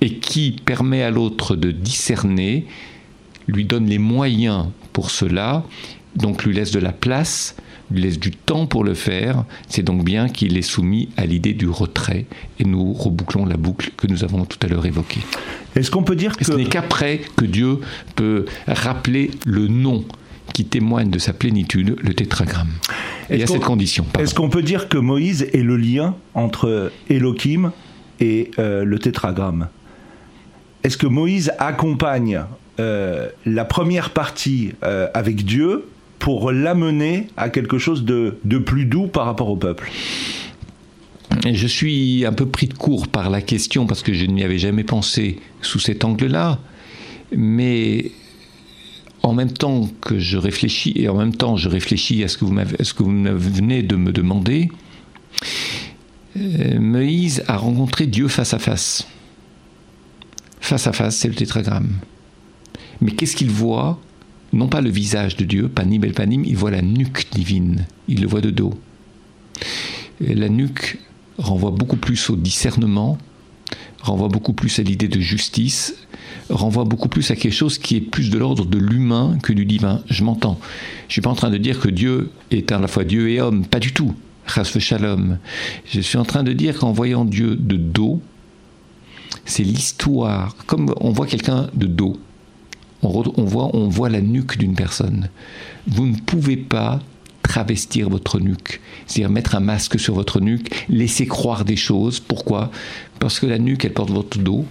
et 0.00 0.14
qui 0.14 0.56
permet 0.64 1.02
à 1.02 1.10
l'autre 1.10 1.56
de 1.56 1.70
discerner, 1.70 2.66
lui 3.46 3.64
donne 3.64 3.86
les 3.86 3.98
moyens 3.98 4.66
pour 4.92 5.10
cela, 5.10 5.64
donc 6.16 6.44
lui 6.44 6.54
laisse 6.54 6.70
de 6.70 6.80
la 6.80 6.92
place, 6.92 7.56
lui 7.90 8.02
laisse 8.02 8.18
du 8.18 8.32
temps 8.32 8.66
pour 8.66 8.84
le 8.84 8.94
faire, 8.94 9.44
c'est 9.68 9.82
donc 9.82 10.04
bien 10.04 10.28
qu'il 10.28 10.56
est 10.58 10.62
soumis 10.62 11.08
à 11.16 11.26
l'idée 11.26 11.54
du 11.54 11.68
retrait, 11.68 12.26
et 12.58 12.64
nous 12.64 12.92
rebouclons 12.92 13.46
la 13.46 13.56
boucle 13.56 13.90
que 13.96 14.06
nous 14.06 14.24
avons 14.24 14.44
tout 14.44 14.58
à 14.62 14.66
l'heure 14.66 14.84
évoquée. 14.86 15.20
Est-ce 15.74 15.90
qu'on 15.90 16.02
peut 16.02 16.16
dire 16.16 16.36
que... 16.36 16.44
Ce 16.44 16.52
n'est 16.52 16.66
qu'après 16.66 17.22
que 17.36 17.44
Dieu 17.44 17.78
peut 18.14 18.44
rappeler 18.66 19.30
le 19.46 19.68
nom 19.68 20.04
qui 20.52 20.64
témoigne 20.64 21.10
de 21.10 21.18
sa 21.18 21.32
plénitude, 21.32 21.96
le 22.00 22.14
tétragramme. 22.14 22.72
Et 23.30 23.42
à 23.42 23.46
cette 23.46 23.62
condition. 23.62 24.06
Est-ce 24.18 24.34
qu'on 24.34 24.48
peut 24.48 24.62
dire 24.62 24.88
que 24.88 24.98
Moïse 24.98 25.46
est 25.52 25.62
le 25.62 25.76
lien 25.76 26.16
entre 26.34 26.90
Elohim 27.10 27.72
et 28.20 28.50
euh, 28.58 28.84
le 28.84 28.98
tétragramme. 28.98 29.68
Est-ce 30.84 30.96
que 30.96 31.06
Moïse 31.06 31.52
accompagne 31.58 32.42
euh, 32.80 33.28
la 33.44 33.64
première 33.64 34.10
partie 34.10 34.72
euh, 34.84 35.08
avec 35.14 35.44
Dieu 35.44 35.88
pour 36.18 36.52
l'amener 36.52 37.28
à 37.36 37.48
quelque 37.48 37.78
chose 37.78 38.04
de, 38.04 38.38
plus 38.64 38.84
doux 38.84 39.06
par 39.06 39.26
rapport 39.26 39.48
au 39.48 39.56
peuple? 39.56 39.90
Je 41.52 41.66
suis 41.66 42.24
un 42.26 42.32
peu 42.32 42.46
pris 42.46 42.66
de 42.66 42.74
court 42.74 43.08
par 43.08 43.30
la 43.30 43.40
question 43.40 43.86
parce 43.86 44.02
que 44.02 44.12
je 44.12 44.24
n'y 44.26 44.42
avais 44.42 44.58
jamais 44.58 44.84
pensé 44.84 45.38
sous 45.60 45.78
cet 45.78 46.04
angle-là, 46.04 46.58
mais 47.36 48.10
en 49.22 49.34
même 49.34 49.52
temps 49.52 49.88
que 50.00 50.18
je 50.18 50.38
réfléchis 50.38 50.92
et 50.96 51.08
en 51.08 51.16
même 51.16 51.34
temps 51.34 51.56
je 51.56 51.68
réfléchis 51.68 52.24
à 52.24 52.28
ce 52.28 52.38
que 52.38 52.44
vous 52.44 52.54
venez 52.54 53.82
de 53.82 53.96
me 53.96 54.10
demander, 54.10 54.68
euh, 56.40 56.80
Moïse 56.80 57.42
a 57.46 57.56
rencontré 57.56 58.06
Dieu 58.06 58.28
face 58.28 58.54
à 58.54 58.58
face. 58.58 59.06
Face 60.60 60.86
à 60.86 60.92
face, 60.92 61.16
c'est 61.16 61.28
le 61.28 61.34
tétragramme. 61.34 61.98
Mais 63.00 63.12
qu'est-ce 63.12 63.36
qu'il 63.36 63.50
voit? 63.50 64.00
Non 64.52 64.68
pas 64.68 64.80
le 64.80 64.90
visage 64.90 65.36
de 65.36 65.44
Dieu, 65.44 65.68
panim 65.68 66.04
el 66.04 66.12
panim, 66.12 66.42
il 66.44 66.56
voit 66.56 66.70
la 66.70 66.82
nuque 66.82 67.26
divine, 67.30 67.86
il 68.08 68.22
le 68.22 68.26
voit 68.26 68.40
de 68.40 68.50
dos. 68.50 68.72
la 70.20 70.48
nuque 70.48 70.98
renvoie 71.36 71.70
beaucoup 71.70 71.96
plus 71.96 72.30
au 72.30 72.36
discernement, 72.36 73.18
renvoie 74.00 74.28
beaucoup 74.28 74.54
plus 74.54 74.78
à 74.78 74.82
l'idée 74.82 75.08
de 75.08 75.20
justice, 75.20 75.94
renvoie 76.48 76.84
beaucoup 76.84 77.08
plus 77.08 77.30
à 77.30 77.36
quelque 77.36 77.52
chose 77.52 77.78
qui 77.78 77.96
est 77.96 78.00
plus 78.00 78.30
de 78.30 78.38
l'ordre 78.38 78.64
de 78.64 78.78
l'humain 78.78 79.38
que 79.42 79.52
du 79.52 79.66
divin. 79.66 80.02
Je 80.08 80.24
m'entends. 80.24 80.58
Je 81.02 81.06
ne 81.08 81.12
suis 81.12 81.20
pas 81.20 81.30
en 81.30 81.34
train 81.34 81.50
de 81.50 81.58
dire 81.58 81.78
que 81.78 81.88
Dieu 81.88 82.30
est 82.50 82.72
à 82.72 82.78
la 82.78 82.88
fois 82.88 83.04
Dieu 83.04 83.28
et 83.30 83.40
homme, 83.40 83.66
pas 83.66 83.80
du 83.80 83.92
tout. 83.92 84.14
Je 85.86 86.00
suis 86.00 86.18
en 86.18 86.24
train 86.24 86.42
de 86.42 86.52
dire 86.52 86.78
qu'en 86.78 86.92
voyant 86.92 87.24
Dieu 87.24 87.56
de 87.56 87.76
dos, 87.76 88.20
c'est 89.44 89.62
l'histoire. 89.62 90.56
Comme 90.66 90.94
on 91.00 91.10
voit 91.10 91.26
quelqu'un 91.26 91.68
de 91.74 91.86
dos, 91.86 92.18
on, 93.02 93.10
voit, 93.44 93.70
on 93.74 93.88
voit 93.88 94.08
la 94.08 94.20
nuque 94.20 94.58
d'une 94.58 94.74
personne. 94.74 95.28
Vous 95.86 96.06
ne 96.06 96.16
pouvez 96.16 96.56
pas 96.56 97.00
travestir 97.42 98.10
votre 98.10 98.40
nuque, 98.40 98.80
c'est-à-dire 99.06 99.30
mettre 99.30 99.54
un 99.54 99.60
masque 99.60 99.98
sur 99.98 100.14
votre 100.14 100.40
nuque, 100.40 100.84
laisser 100.88 101.26
croire 101.26 101.64
des 101.64 101.76
choses. 101.76 102.20
Pourquoi? 102.20 102.70
Parce 103.20 103.40
que 103.40 103.46
la 103.46 103.58
nuque, 103.58 103.84
elle 103.84 103.94
porte 103.94 104.10
votre 104.10 104.38
dos, 104.38 104.66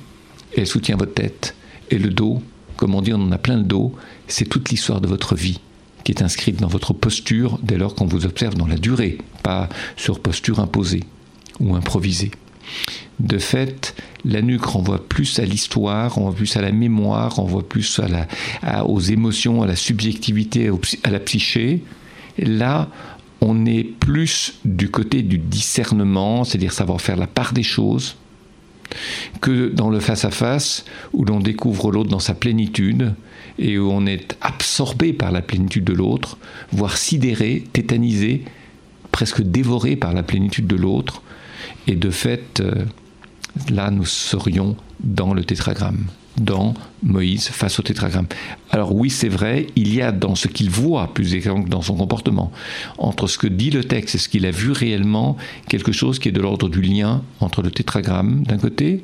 elle 0.56 0.68
soutient 0.68 0.98
votre 0.98 1.14
tête. 1.14 1.56
Et 1.90 1.98
le 1.98 2.10
dos, 2.10 2.42
comme 2.76 2.94
on 2.94 3.02
dit, 3.02 3.14
on 3.14 3.22
en 3.22 3.32
a 3.32 3.38
plein 3.38 3.58
le 3.58 3.64
dos, 3.64 3.94
c'est 4.28 4.48
toute 4.48 4.70
l'histoire 4.70 5.02
de 5.02 5.08
votre 5.08 5.36
vie 5.36 5.60
qui 6.08 6.14
est 6.14 6.24
inscrite 6.24 6.62
dans 6.62 6.70
votre 6.70 6.94
posture 6.94 7.60
dès 7.62 7.76
lors 7.76 7.94
qu'on 7.94 8.06
vous 8.06 8.26
observe 8.26 8.56
dans 8.56 8.66
la 8.66 8.78
durée, 8.78 9.18
pas 9.44 9.68
sur 9.98 10.22
posture 10.22 10.62
imposée 10.62 11.04
ou 11.60 11.76
improvisée. 11.76 12.32
De 13.20 13.38
fait, 13.38 13.94
la 14.24 14.42
nuque 14.42 14.64
renvoie 14.64 15.06
plus 15.06 15.38
à 15.40 15.44
l'histoire, 15.44 16.16
renvoie 16.16 16.34
plus 16.34 16.56
à 16.56 16.62
la 16.62 16.72
mémoire, 16.72 17.36
renvoie 17.36 17.68
plus 17.68 18.00
à 18.64 18.86
aux 18.86 19.02
émotions, 19.02 19.64
à 19.64 19.68
la 19.68 19.76
subjectivité, 19.76 20.72
à 21.04 21.10
la 21.10 21.20
psyché. 21.20 21.84
là, 22.38 22.88
on 23.42 23.66
est 23.66 23.84
plus 23.84 24.60
du 24.64 24.90
côté 24.90 25.24
du 25.24 25.38
discernement, 25.38 26.46
c'est-à-dire 26.46 26.72
savoir 26.72 27.02
faire 27.02 27.18
la 27.18 27.28
part 27.28 27.52
des 27.52 27.64
choses, 27.64 28.16
que 29.42 29.68
dans 29.68 29.90
le 29.90 30.00
face-à-face, 30.00 30.86
où 31.12 31.26
l'on 31.26 31.42
découvre 31.42 31.92
l'autre 31.92 32.10
dans 32.10 32.20
sa 32.20 32.34
plénitude, 32.34 33.14
et 33.60 33.78
où 33.78 33.90
on 33.92 34.06
est 34.06 34.38
absorbé 34.42 35.14
par 35.14 35.32
la 35.32 35.42
plénitude 35.42 35.84
de 35.84 35.94
l'autre, 35.94 36.38
voire 36.72 36.98
sidéré, 36.98 37.64
tétanisé, 37.74 38.44
presque 39.12 39.42
dévoré 39.42 39.96
par 39.96 40.14
la 40.14 40.24
plénitude 40.24 40.68
de 40.68 40.76
l'autre. 40.76 41.22
Et 41.88 41.96
de 41.96 42.10
fait, 42.10 42.60
euh, 42.60 42.86
là, 43.70 43.90
nous 43.92 44.06
serions 44.06 44.76
dans 45.00 45.34
le 45.34 45.44
tétragramme, 45.44 46.06
dans 46.38 46.74
Moïse 47.04 47.48
face 47.48 47.80
au 47.80 47.84
tétragramme. 47.84 48.28
Alors 48.70 48.94
oui, 48.94 49.10
c'est 49.10 49.30
vrai, 49.30 49.68
il 49.76 49.94
y 49.94 50.02
a 50.02 50.12
dans 50.12 50.36
ce 50.36 50.48
qu'il 50.48 50.70
voit, 50.70 51.14
plus 51.14 51.34
exactement 51.34 51.64
que 51.64 51.70
dans 51.70 51.82
son 51.82 51.96
comportement, 51.96 52.52
entre 52.98 53.28
ce 53.28 53.38
que 53.38 53.48
dit 53.48 53.72
le 53.72 53.84
texte 53.84 54.16
et 54.16 54.18
ce 54.18 54.30
qu'il 54.30 54.46
a 54.46 54.52
vu 54.52 54.72
réellement, 54.72 55.38
quelque 55.68 55.92
chose 55.92 56.20
qui 56.20 56.30
est 56.30 56.34
de 56.34 56.42
l'ordre 56.42 56.70
du 56.70 56.82
lien 56.82 57.24
entre 57.40 57.62
le 57.62 57.72
tétragramme 57.72 58.44
d'un 58.44 58.58
côté, 58.58 59.04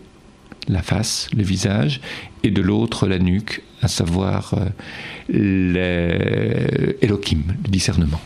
la 0.68 0.82
face, 0.82 1.28
le 1.36 1.44
visage, 1.44 2.02
et 2.44 2.52
de 2.52 2.62
l'autre 2.62 3.08
la 3.08 3.20
nuque, 3.20 3.64
à 3.82 3.88
savoir 3.88 4.54
euh, 4.54 4.70
l'Elohim, 7.02 7.44
le 7.64 7.70
discernement. 7.70 8.22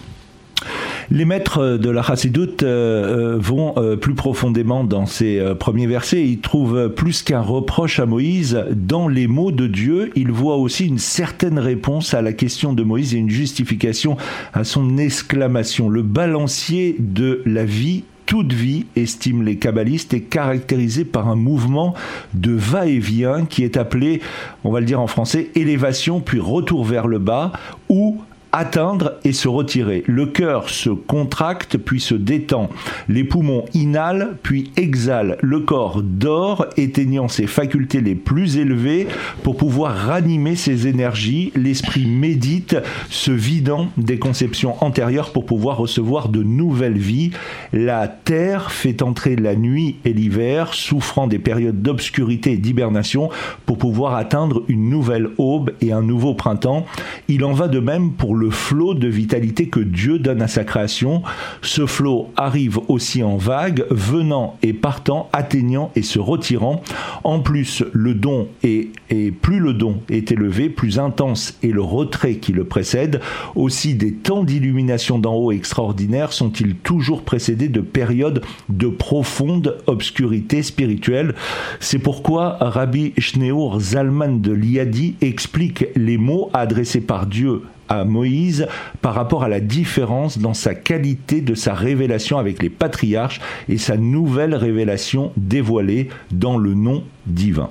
Les 1.10 1.24
maîtres 1.24 1.77
de 1.77 1.89
la 1.89 2.01
Chassidoute 2.01 2.63
euh, 2.63 3.36
euh, 3.36 3.38
vont 3.39 3.75
plus 4.01 4.13
profondément 4.13 4.84
dans 4.84 5.06
ces 5.06 5.41
premiers 5.58 5.88
versets. 5.88 6.25
Ils 6.25 6.41
trouvent 6.41 6.89
plus 6.89 7.24
qu'un 7.24 7.39
reproche 7.39 8.00
à 8.00 8.06
Moïse 8.06 8.65
dans 8.72 9.08
les 9.08 9.27
mots 9.27 9.51
de 9.51 9.67
Dieu. 9.67 10.12
Ils 10.15 10.32
voient 10.32 10.58
aussi 10.58 10.86
une 10.86 11.00
certaine 11.00 11.60
réponse 11.60 12.13
à 12.13 12.22
la 12.22 12.34
question 12.34 12.74
de 12.74 12.84
Moïse 12.84 13.15
et 13.15 13.20
une 13.20 13.29
justification 13.29 14.17
à 14.53 14.65
son 14.65 14.98
exclamation. 14.98 15.88
Le 15.88 16.01
balancier 16.01 16.98
de 17.00 17.41
la 17.46 17.63
vie 17.63 18.03
toute 18.27 18.53
vie, 18.53 18.86
estiment 18.96 19.41
les 19.41 19.55
kabbalistes, 19.55 20.13
est 20.13 20.22
caractérisé 20.22 21.05
par 21.05 21.29
un 21.29 21.36
mouvement 21.36 21.96
de 22.34 22.51
va-et-vient 22.51 23.46
qui 23.46 23.63
est 23.63 23.77
appelé, 23.77 24.22
on 24.63 24.72
va 24.72 24.81
le 24.81 24.86
dire 24.86 25.01
en 25.01 25.07
français, 25.07 25.50
élévation 25.55 26.19
puis 26.19 26.39
retour 26.39 26.86
vers 26.86 27.07
le 27.07 27.17
bas 27.17 27.53
ou 27.89 28.22
atteindre 28.58 29.14
et 29.24 29.34
se 29.34 29.48
retirer. 29.48 30.04
Le 30.08 30.26
cœur 30.26 30.70
se 30.70 30.90
contracte 30.90 31.78
puis 31.78 32.00
se 32.00 32.16
détend. 32.16 32.70
Les 33.08 33.24
poumons 33.24 33.66
inhalent 33.76 34.30
puis 34.42 34.72
exhalent. 34.78 35.36
Le 35.42 35.60
corps 35.60 36.02
dort, 36.02 36.66
éteignant 36.76 37.28
ses 37.28 37.46
facultés 37.46 38.02
les 38.02 38.16
plus 38.16 38.58
élevées 38.58 39.08
pour 39.44 39.58
pouvoir 39.58 39.96
ranimer 39.96 40.56
ses 40.56 40.88
énergies. 40.88 41.52
L'esprit 41.56 42.08
médite, 42.08 42.78
se 43.10 43.32
vidant 43.32 43.90
des 43.98 44.18
conceptions 44.18 44.84
antérieures 44.84 45.32
pour 45.32 45.46
pouvoir 45.46 45.78
recevoir 45.78 46.30
de 46.30 46.42
nouvelles 46.42 46.98
vies. 46.98 47.32
La 47.74 48.08
terre 48.08 48.72
fait 48.72 49.04
entrer 49.04 49.36
la 49.36 49.56
nuit 49.56 49.98
et 50.04 50.14
l'hiver, 50.14 50.74
souffrant 50.74 51.28
des 51.28 51.40
périodes 51.40 51.82
d'obscurité 51.82 52.54
et 52.54 52.58
d'hibernation 52.58 53.30
pour 53.66 53.78
pouvoir 53.78 54.16
atteindre 54.16 54.64
une 54.68 54.90
nouvelle 54.90 55.30
aube 55.38 55.72
et 55.82 55.92
un 55.92 56.02
nouveau 56.02 56.34
printemps. 56.34 56.86
Il 57.28 57.46
en 57.46 57.54
va 57.54 57.68
de 57.68 57.80
même 57.80 58.14
pour 58.14 58.36
le 58.36 58.47
le 58.48 58.51
flot 58.51 58.94
de 58.94 59.10
vitalité 59.10 59.68
que 59.68 59.82
Dieu 59.82 60.20
donne 60.20 60.42
à 60.42 60.48
sa 60.48 60.63
création. 60.63 61.22
Ce 61.62 61.86
flot 61.86 62.30
arrive 62.38 62.80
aussi 62.88 63.22
en 63.22 63.36
vague, 63.36 63.84
venant 63.89 64.58
et 64.63 64.72
partant, 64.72 65.27
atteignant 65.34 65.92
et 65.98 66.01
se 66.01 66.18
retirant. 66.18 66.82
En 67.25 67.42
plus, 67.42 67.84
le 67.92 68.13
don 68.13 68.48
est, 68.63 68.88
et 69.10 69.32
plus 69.32 69.60
le 69.60 69.74
don 69.74 70.00
est 70.10 70.32
élevé, 70.32 70.70
plus 70.70 70.98
intense 70.98 71.58
est 71.62 71.74
le 71.74 71.82
retrait 71.82 72.36
qui 72.36 72.54
le 72.54 72.63
précède. 72.63 73.20
Aussi, 73.56 73.96
des 73.96 74.13
temps 74.13 74.46
d'illumination 74.46 75.20
d'en 75.20 75.36
haut 75.36 75.51
extraordinaires 75.51 76.32
sont-ils 76.32 76.75
toujours 76.75 77.24
précédés 77.24 77.68
de 77.68 77.82
périodes 77.82 78.42
de 78.70 78.88
profonde 78.88 79.75
obscurité 79.88 80.63
spirituelle. 80.63 81.36
C'est 81.82 82.00
pourquoi 82.00 82.56
Rabbi 82.62 83.12
Shneur 83.18 83.82
Zalman 83.82 84.39
de 84.39 84.54
Liadi 84.54 85.16
explique 85.20 85.88
les 85.98 86.18
mots 86.18 86.50
adressés 86.54 87.01
par 87.01 87.25
Dieu 87.25 87.63
à 87.89 88.06
Moïse 88.06 88.67
par 89.01 89.13
rapport 89.13 89.44
à 89.44 89.50
la 89.50 89.60
différence 89.60 90.38
dans 90.38 90.53
sa 90.53 90.75
qualité 90.75 91.41
de 91.41 91.56
sa 91.56 91.74
révélation 91.74 92.38
avec 92.38 92.62
les 92.62 92.70
patriarches 92.70 93.41
et 93.70 93.77
sa 93.77 93.98
nouvelle 93.98 94.56
révélation 94.56 95.32
dévoilée 95.38 96.10
dans 96.32 96.58
le 96.58 96.74
nom 96.74 97.03
divin. 97.25 97.70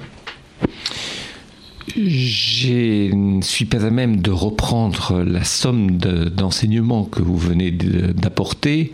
Je 1.97 3.15
ne 3.15 3.41
suis 3.41 3.65
pas 3.65 3.85
à 3.85 3.91
même 3.91 4.21
de 4.21 4.31
reprendre 4.31 5.23
la 5.25 5.45
somme 5.45 5.97
d'enseignements 5.99 7.05
que 7.05 7.23
vous 7.23 7.39
venez 7.39 7.71
d'apporter. 7.71 8.93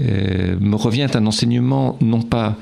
Euh, 0.00 0.56
me 0.60 0.76
revient 0.76 1.08
un 1.14 1.26
enseignement 1.26 1.98
non 2.00 2.22
pas 2.22 2.56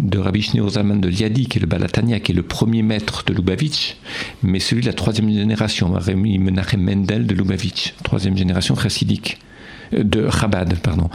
de 0.00 0.18
Rabbi 0.18 0.40
Shneur 0.40 0.70
Zalman 0.70 0.96
de 0.96 1.08
Liadi, 1.08 1.46
qui 1.46 1.58
est 1.58 1.60
le 1.60 1.66
Balatania, 1.66 2.20
qui 2.20 2.32
est 2.32 2.34
le 2.34 2.42
premier 2.42 2.82
maître 2.82 3.22
de 3.26 3.34
Lubavitch, 3.34 3.96
mais 4.42 4.58
celui 4.58 4.80
de 4.80 4.86
la 4.86 4.94
troisième 4.94 5.30
génération, 5.30 5.92
Rabbi 5.92 6.38
Menachem 6.38 6.82
Mendel 6.82 7.26
de 7.26 7.34
Lubavitch, 7.34 7.94
troisième 8.02 8.36
génération 8.36 8.74
chassidique, 8.74 9.38
euh, 9.92 10.02
de 10.02 10.28
Chabad, 10.30 10.78
pardon. 10.80 11.10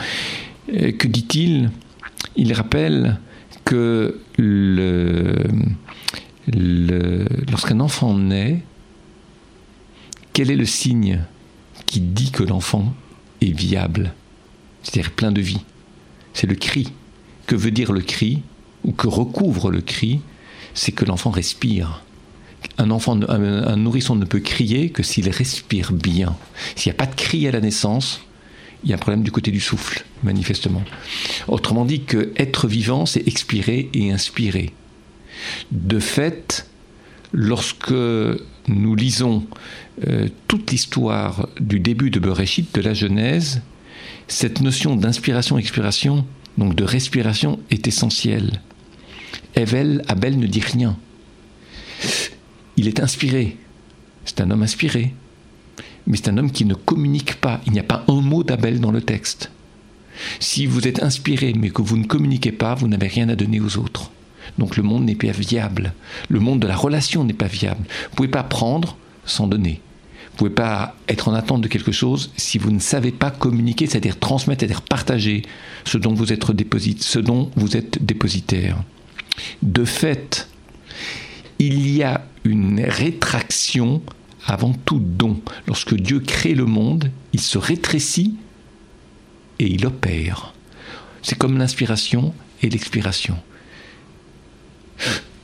Euh, 0.72 0.92
que 0.92 1.08
dit-il? 1.08 1.72
Il 2.36 2.54
rappelle 2.54 3.18
que 3.63 4.20
lorsqu'un 7.50 7.80
enfant 7.80 8.13
naît, 8.13 8.62
quel 10.34 10.51
est 10.51 10.56
le 10.56 10.65
signe 10.65 11.22
qui 11.88 12.01
dit 12.01 12.30
que 12.30 12.44
l'enfant 12.44 12.94
est 13.42 13.58
viable, 13.58 14.13
c'est-à-dire 14.84 15.12
plein 15.12 15.32
de 15.32 15.42
vie 15.42 15.62
C'est 16.34 16.48
le 16.48 16.56
cri. 16.56 16.92
Que 17.48 17.56
veut 17.56 17.72
dire 17.72 17.92
le 17.92 18.01
cri? 18.01 18.44
Ou 18.86 18.92
que 18.92 19.08
recouvre 19.08 19.72
le 19.72 19.82
cri, 19.82 20.22
c'est 20.74 20.92
que 20.92 21.06
l'enfant 21.06 21.32
respire. 21.32 22.04
Un 22.77 22.92
enfant, 22.92 23.20
un, 23.30 23.75
nourrisson 23.77 24.15
ne 24.15 24.25
peut 24.25 24.39
crier 24.39 24.89
que 24.89 25.04
s'il 25.04 25.30
respire 25.30 25.92
bien. 25.92 26.36
S'il 26.75 26.92
n'y 26.92 26.96
a 26.96 26.98
pas 26.98 27.06
de 27.06 27.15
cri 27.15 27.48
à 27.48 27.51
la 27.51 27.62
naissance, 27.62 28.22
il 28.84 28.89
y 28.89 28.94
a 28.94 28.96
un 28.96 29.00
problème 29.00 29.24
du 29.24 29.32
côté 29.32 29.51
du 29.51 29.60
souffle, 29.60 30.06
manifestement. 30.24 30.84
Autrement 31.48 31.86
dit, 31.86 32.04
que 32.04 32.34
être 32.38 32.68
vivant, 32.68 33.06
c'est 33.06 33.27
expirer 33.27 33.89
et 33.94 34.12
inspirer. 34.12 34.74
De 35.72 36.00
fait, 36.00 36.68
lorsque 37.32 37.94
nous 38.68 38.96
lisons 38.96 39.46
euh, 40.08 40.27
toute 40.48 40.72
l'histoire 40.72 41.48
du 41.60 41.80
début 41.80 42.10
de 42.10 42.20
Bereshit, 42.20 42.74
de 42.75 42.82
la 42.82 42.94
Genèse, 42.94 43.62
cette 44.27 44.62
notion 44.62 44.96
d'inspiration-expiration, 44.96 46.25
donc 46.58 46.75
de 46.75 46.84
respiration, 46.84 47.60
est 47.70 47.88
essentielle. 47.88 48.62
Evel, 49.55 50.03
Abel 50.07 50.38
ne 50.38 50.47
dit 50.47 50.59
rien. 50.59 50.97
Il 52.77 52.88
est 52.88 53.00
inspiré. 53.00 53.57
C'est 54.25 54.41
un 54.41 54.51
homme 54.51 54.63
inspiré. 54.63 55.13
Mais 56.07 56.17
c'est 56.17 56.29
un 56.29 56.38
homme 56.38 56.51
qui 56.51 56.65
ne 56.65 56.74
communique 56.74 57.35
pas. 57.35 57.62
Il 57.65 57.74
n'y 57.74 57.79
a 57.79 57.83
pas 57.83 58.03
un 58.07 58.21
mot 58.21 58.43
d'Abel 58.43 58.79
dans 58.79 58.91
le 58.91 59.01
texte. 59.01 59.51
Si 60.39 60.65
vous 60.65 60.88
êtes 60.88 61.03
inspiré 61.03 61.53
mais 61.53 61.69
que 61.69 61.81
vous 61.81 61.97
ne 61.97 62.05
communiquez 62.05 62.51
pas, 62.51 62.75
vous 62.75 62.88
n'avez 62.88 63.07
rien 63.07 63.29
à 63.29 63.35
donner 63.35 63.59
aux 63.59 63.77
autres. 63.77 64.12
Donc 64.57 64.77
le 64.77 64.83
monde 64.83 65.05
n'est 65.05 65.15
pas 65.15 65.31
viable. 65.31 65.93
Le 66.29 66.39
monde 66.39 66.59
de 66.59 66.67
la 66.67 66.75
relation 66.75 67.24
n'est 67.24 67.33
pas 67.33 67.47
viable. 67.47 67.83
Vous 67.88 68.12
ne 68.12 68.15
pouvez 68.15 68.29
pas 68.29 68.43
prendre 68.43 68.97
sans 69.25 69.47
donner. 69.47 69.81
Vous 70.38 70.45
ne 70.45 70.50
pouvez 70.50 70.63
pas 70.63 70.95
être 71.07 71.29
en 71.29 71.33
attente 71.33 71.62
de 71.62 71.67
quelque 71.67 71.93
chose 71.93 72.31
si 72.35 72.57
vous 72.57 72.71
ne 72.71 72.79
savez 72.79 73.12
pas 73.12 73.31
communiquer, 73.31 73.88
c'est-à-dire 73.88 74.19
transmettre, 74.19 74.59
c'est-à-dire 74.59 74.81
partager 74.81 75.43
ce 75.85 75.97
dont 75.97 76.13
vous 76.13 76.33
êtes, 76.33 76.43
ce 77.00 77.19
dont 77.19 77.51
vous 77.55 77.77
êtes 77.77 78.05
dépositaire. 78.05 78.77
De 79.62 79.86
fait, 79.86 80.48
il 81.60 81.89
y 81.89 82.04
a 82.04 82.25
une 82.44 82.82
rétraction 82.82 84.01
avant 84.46 84.74
tout 84.74 85.00
don. 85.00 85.42
Lorsque 85.68 85.96
Dieu 85.96 86.20
crée 86.20 86.54
le 86.54 86.65
monde, 86.65 87.12
il 87.34 87.39
se 87.42 87.58
rétrécit 87.58 88.36
et 89.60 89.67
il 89.67 89.86
opère. 89.86 90.54
C'est 91.21 91.38
comme 91.38 91.58
l'inspiration 91.58 92.34
et 92.62 92.69
l'expiration. 92.69 93.38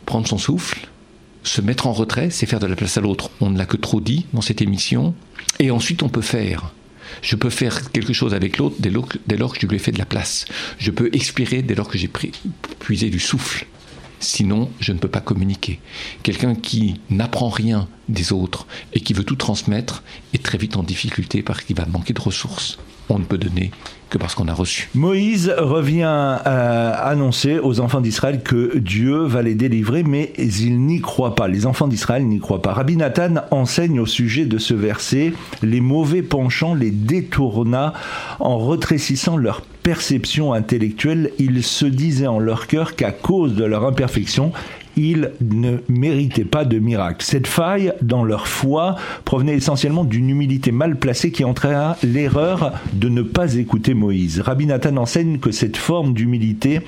Prendre 0.06 0.28
son 0.28 0.38
souffle, 0.38 0.88
se 1.44 1.62
mettre 1.62 1.88
en 1.88 1.94
retrait, 1.94 2.30
c'est 2.30 2.46
faire 2.46 2.60
de 2.60 2.68
la 2.68 2.76
place 2.76 2.98
à 2.98 3.02
l'autre. 3.02 3.32
On 3.40 3.50
ne 3.50 3.58
l'a 3.58 3.66
que 3.66 3.78
trop 3.78 4.00
dit 4.00 4.26
dans 4.34 4.42
cette 4.42 4.62
émission. 4.62 5.16
Et 5.60 5.72
ensuite, 5.72 6.04
on 6.04 6.10
peut 6.10 6.22
faire. 6.22 6.72
Je 7.22 7.36
peux 7.36 7.50
faire 7.50 7.92
quelque 7.92 8.14
chose 8.14 8.34
avec 8.34 8.58
l'autre 8.58 8.76
dès, 8.80 8.90
lors 8.90 9.54
que 9.54 9.60
je 9.62 9.68
lui 9.68 9.76
ai 9.76 9.80
fait 9.80 9.92
de 9.92 9.98
la 9.98 10.06
place. 10.06 10.46
Je 10.78 10.92
peux 10.92 11.10
expirer 11.14 11.62
dès 11.62 11.76
lors 11.76 11.90
que 11.90 11.98
j'ai 11.98 12.10
puisé 12.80 13.10
du 13.10 13.20
souffle. 13.20 13.66
Sinon, 14.22 14.70
je 14.80 14.94
ne 14.94 15.00
peux 15.00 15.08
pas 15.08 15.20
communiquer. 15.20 15.80
Quelqu'un 16.22 16.54
qui 16.54 17.02
n'apprend 17.10 17.50
rien 17.50 17.88
des 18.08 18.32
autres 18.32 18.68
et 18.94 19.00
qui 19.00 19.14
veut 19.14 19.24
tout 19.24 19.36
transmettre 19.36 20.04
est 20.34 20.44
très 20.44 20.60
vite 20.60 20.78
en 20.78 20.84
difficulté 20.84 21.42
parce 21.42 21.62
qu'il 21.64 21.76
va 21.76 21.88
manquer 21.88 22.14
de 22.14 22.22
ressources. 22.22 22.78
On 23.14 23.20
ne 23.20 23.26
peut 23.26 23.38
donner 23.38 23.72
que 24.10 24.18
parce 24.18 24.36
qu'on 24.36 24.48
a 24.48 24.54
reçu. 24.54 24.90
Moïse 24.94 25.54
revient 25.58 26.04
à 26.04 26.92
annoncer 27.08 27.60
aux 27.60 27.80
enfants 27.80 28.02
d'Israël 28.02 28.42
que 28.44 28.78
Dieu 28.78 29.24
va 29.24 29.42
les 29.42 29.56
délivrer, 29.56 30.04
mais 30.04 30.34
ils 30.38 30.80
n'y 30.80 31.02
croient 31.02 31.36
pas. 31.36 31.48
Les 31.48 31.66
enfants 31.66 31.88
d'Israël 31.88 32.26
n'y 32.26 32.40
croient 32.40 32.62
pas. 32.62 32.74
Rabbi 32.74 32.98
Nathan 32.98 33.36
enseigne 33.52 34.00
au 34.00 34.06
sujet 34.06 34.46
de 34.46 34.58
ce 34.58 34.74
verset, 34.74 35.34
les 35.62 35.82
mauvais 35.82 36.22
penchants 36.22 36.74
les 36.74 36.92
détourna 36.92 37.94
en 38.40 38.58
retrécissant 38.58 39.38
leur 39.38 39.62
perception 39.84 40.54
intellectuelle. 40.54 41.32
Ils 41.40 41.64
se 41.64 41.86
disaient 41.86 42.28
en 42.28 42.40
leur 42.40 42.68
cœur 42.68 42.96
qu'à 42.96 43.12
cause 43.12 43.56
de 43.56 43.66
leur 43.66 43.86
imperfection, 43.86 44.52
ils 44.98 45.32
ne 45.42 45.78
méritaient 45.88 46.46
pas 46.46 46.66
de 46.66 46.80
miracle. 46.80 47.24
Cette 47.26 47.48
faille 47.48 47.94
dans 48.02 48.24
leur 48.24 48.48
foi 48.48 48.96
provenait 49.26 49.56
essentiellement 49.56 50.04
d'une 50.04 50.30
humilité 50.30 50.72
mal 50.72 50.98
placée 50.98 51.32
qui 51.32 51.44
entraîna 51.44 51.98
l'erreur 52.04 52.74
de 52.94 53.10
ne 53.10 53.22
pas 53.22 53.56
écouter 53.56 53.94
Moïse. 53.94 54.42
Rabbi 54.42 54.66
Nathan 54.66 54.98
enseigne 54.98 55.40
que 55.40 55.52
cette 55.52 55.78
forme 55.78 56.14
d'humilité 56.14 56.82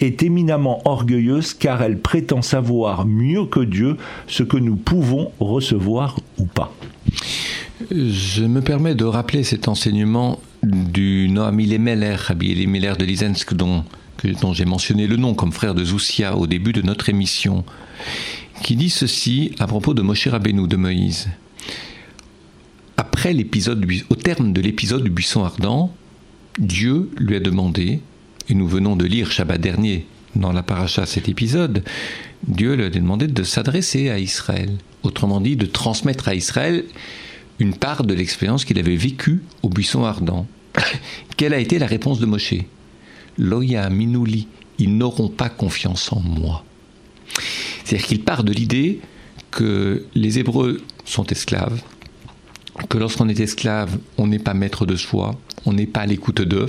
est 0.00 0.22
éminemment 0.22 0.82
orgueilleuse 0.84 1.54
car 1.54 1.82
elle 1.82 1.98
prétend 1.98 2.42
savoir 2.42 3.06
mieux 3.06 3.46
que 3.46 3.60
Dieu 3.60 3.96
ce 4.26 4.42
que 4.42 4.56
nous 4.56 4.76
pouvons 4.76 5.30
recevoir 5.40 6.18
ou 6.38 6.44
pas. 6.44 6.72
Je 7.90 8.44
me 8.44 8.60
permets 8.60 8.94
de 8.94 9.04
rappeler 9.04 9.44
cet 9.44 9.68
enseignement 9.68 10.40
du 10.62 11.28
Noam 11.30 11.60
Elimelech, 11.60 12.18
Rabbi 12.20 12.50
Elimelech 12.50 12.98
de 12.98 13.04
Lizensk, 13.04 13.54
dont 13.54 13.84
dont 14.24 14.52
j'ai 14.52 14.64
mentionné 14.64 15.06
le 15.06 15.16
nom 15.16 15.34
comme 15.34 15.52
frère 15.52 15.74
de 15.74 15.84
Zoussia 15.84 16.36
au 16.36 16.46
début 16.46 16.72
de 16.72 16.82
notre 16.82 17.08
émission, 17.08 17.64
qui 18.62 18.76
dit 18.76 18.90
ceci 18.90 19.52
à 19.58 19.66
propos 19.66 19.94
de 19.94 20.02
Moshe 20.02 20.28
Rabbeinu, 20.28 20.66
de 20.66 20.76
Moïse. 20.76 21.28
Après 22.96 23.32
l'épisode, 23.32 23.86
au 24.10 24.14
terme 24.16 24.52
de 24.52 24.60
l'épisode 24.60 25.04
du 25.04 25.10
buisson 25.10 25.44
ardent, 25.44 25.94
Dieu 26.58 27.10
lui 27.16 27.36
a 27.36 27.40
demandé, 27.40 28.00
et 28.48 28.54
nous 28.54 28.66
venons 28.66 28.96
de 28.96 29.04
lire 29.04 29.30
Shabbat 29.30 29.60
dernier 29.60 30.06
dans 30.34 30.52
la 30.52 30.62
paracha 30.62 31.06
cet 31.06 31.28
épisode, 31.28 31.84
Dieu 32.46 32.74
lui 32.74 32.84
a 32.84 32.90
demandé 32.90 33.26
de 33.26 33.42
s'adresser 33.42 34.10
à 34.10 34.18
Israël, 34.18 34.76
autrement 35.02 35.40
dit 35.40 35.56
de 35.56 35.66
transmettre 35.66 36.28
à 36.28 36.34
Israël 36.34 36.84
une 37.58 37.74
part 37.74 38.04
de 38.04 38.14
l'expérience 38.14 38.64
qu'il 38.64 38.78
avait 38.78 38.96
vécue 38.96 39.42
au 39.62 39.68
buisson 39.68 40.04
ardent. 40.04 40.46
Quelle 41.36 41.54
a 41.54 41.58
été 41.58 41.78
la 41.78 41.86
réponse 41.86 42.20
de 42.20 42.26
Moshe? 42.26 42.54
Loya 43.38 43.88
Minouli, 43.88 44.48
ils 44.78 44.96
n'auront 44.96 45.28
pas 45.28 45.48
confiance 45.48 46.12
en 46.12 46.20
moi. 46.20 46.64
C'est-à-dire 47.84 48.06
qu'il 48.06 48.22
part 48.22 48.44
de 48.44 48.52
l'idée 48.52 49.00
que 49.50 50.04
les 50.14 50.38
Hébreux 50.38 50.82
sont 51.04 51.26
esclaves, 51.26 51.80
que 52.88 52.98
lorsqu'on 52.98 53.28
est 53.28 53.40
esclave, 53.40 53.98
on 54.18 54.26
n'est 54.26 54.38
pas 54.38 54.54
maître 54.54 54.86
de 54.86 54.96
soi, 54.96 55.38
on 55.64 55.72
n'est 55.72 55.86
pas 55.86 56.00
à 56.00 56.06
l'écoute 56.06 56.42
d'eux, 56.42 56.66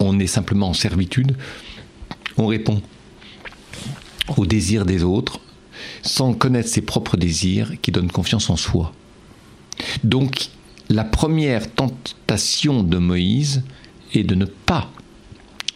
on 0.00 0.18
est 0.18 0.26
simplement 0.26 0.68
en 0.70 0.74
servitude, 0.74 1.36
on 2.36 2.46
répond 2.46 2.80
aux 4.36 4.46
désirs 4.46 4.86
des 4.86 5.02
autres, 5.02 5.40
sans 6.02 6.34
connaître 6.34 6.68
ses 6.68 6.82
propres 6.82 7.16
désirs 7.16 7.72
qui 7.82 7.90
donnent 7.90 8.10
confiance 8.10 8.50
en 8.50 8.56
soi. 8.56 8.92
Donc 10.04 10.48
la 10.88 11.04
première 11.04 11.70
tentation 11.72 12.82
de 12.82 12.98
Moïse 12.98 13.62
est 14.14 14.24
de 14.24 14.34
ne 14.34 14.44
pas 14.44 14.90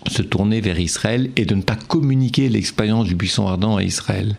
se 0.08 0.22
tourner 0.22 0.60
vers 0.60 0.78
Israël 0.78 1.30
et 1.36 1.44
de 1.44 1.54
ne 1.54 1.62
pas 1.62 1.76
communiquer 1.76 2.48
l'expérience 2.48 3.06
du 3.06 3.14
buisson 3.14 3.46
ardent 3.46 3.76
à 3.76 3.82
Israël. 3.82 4.36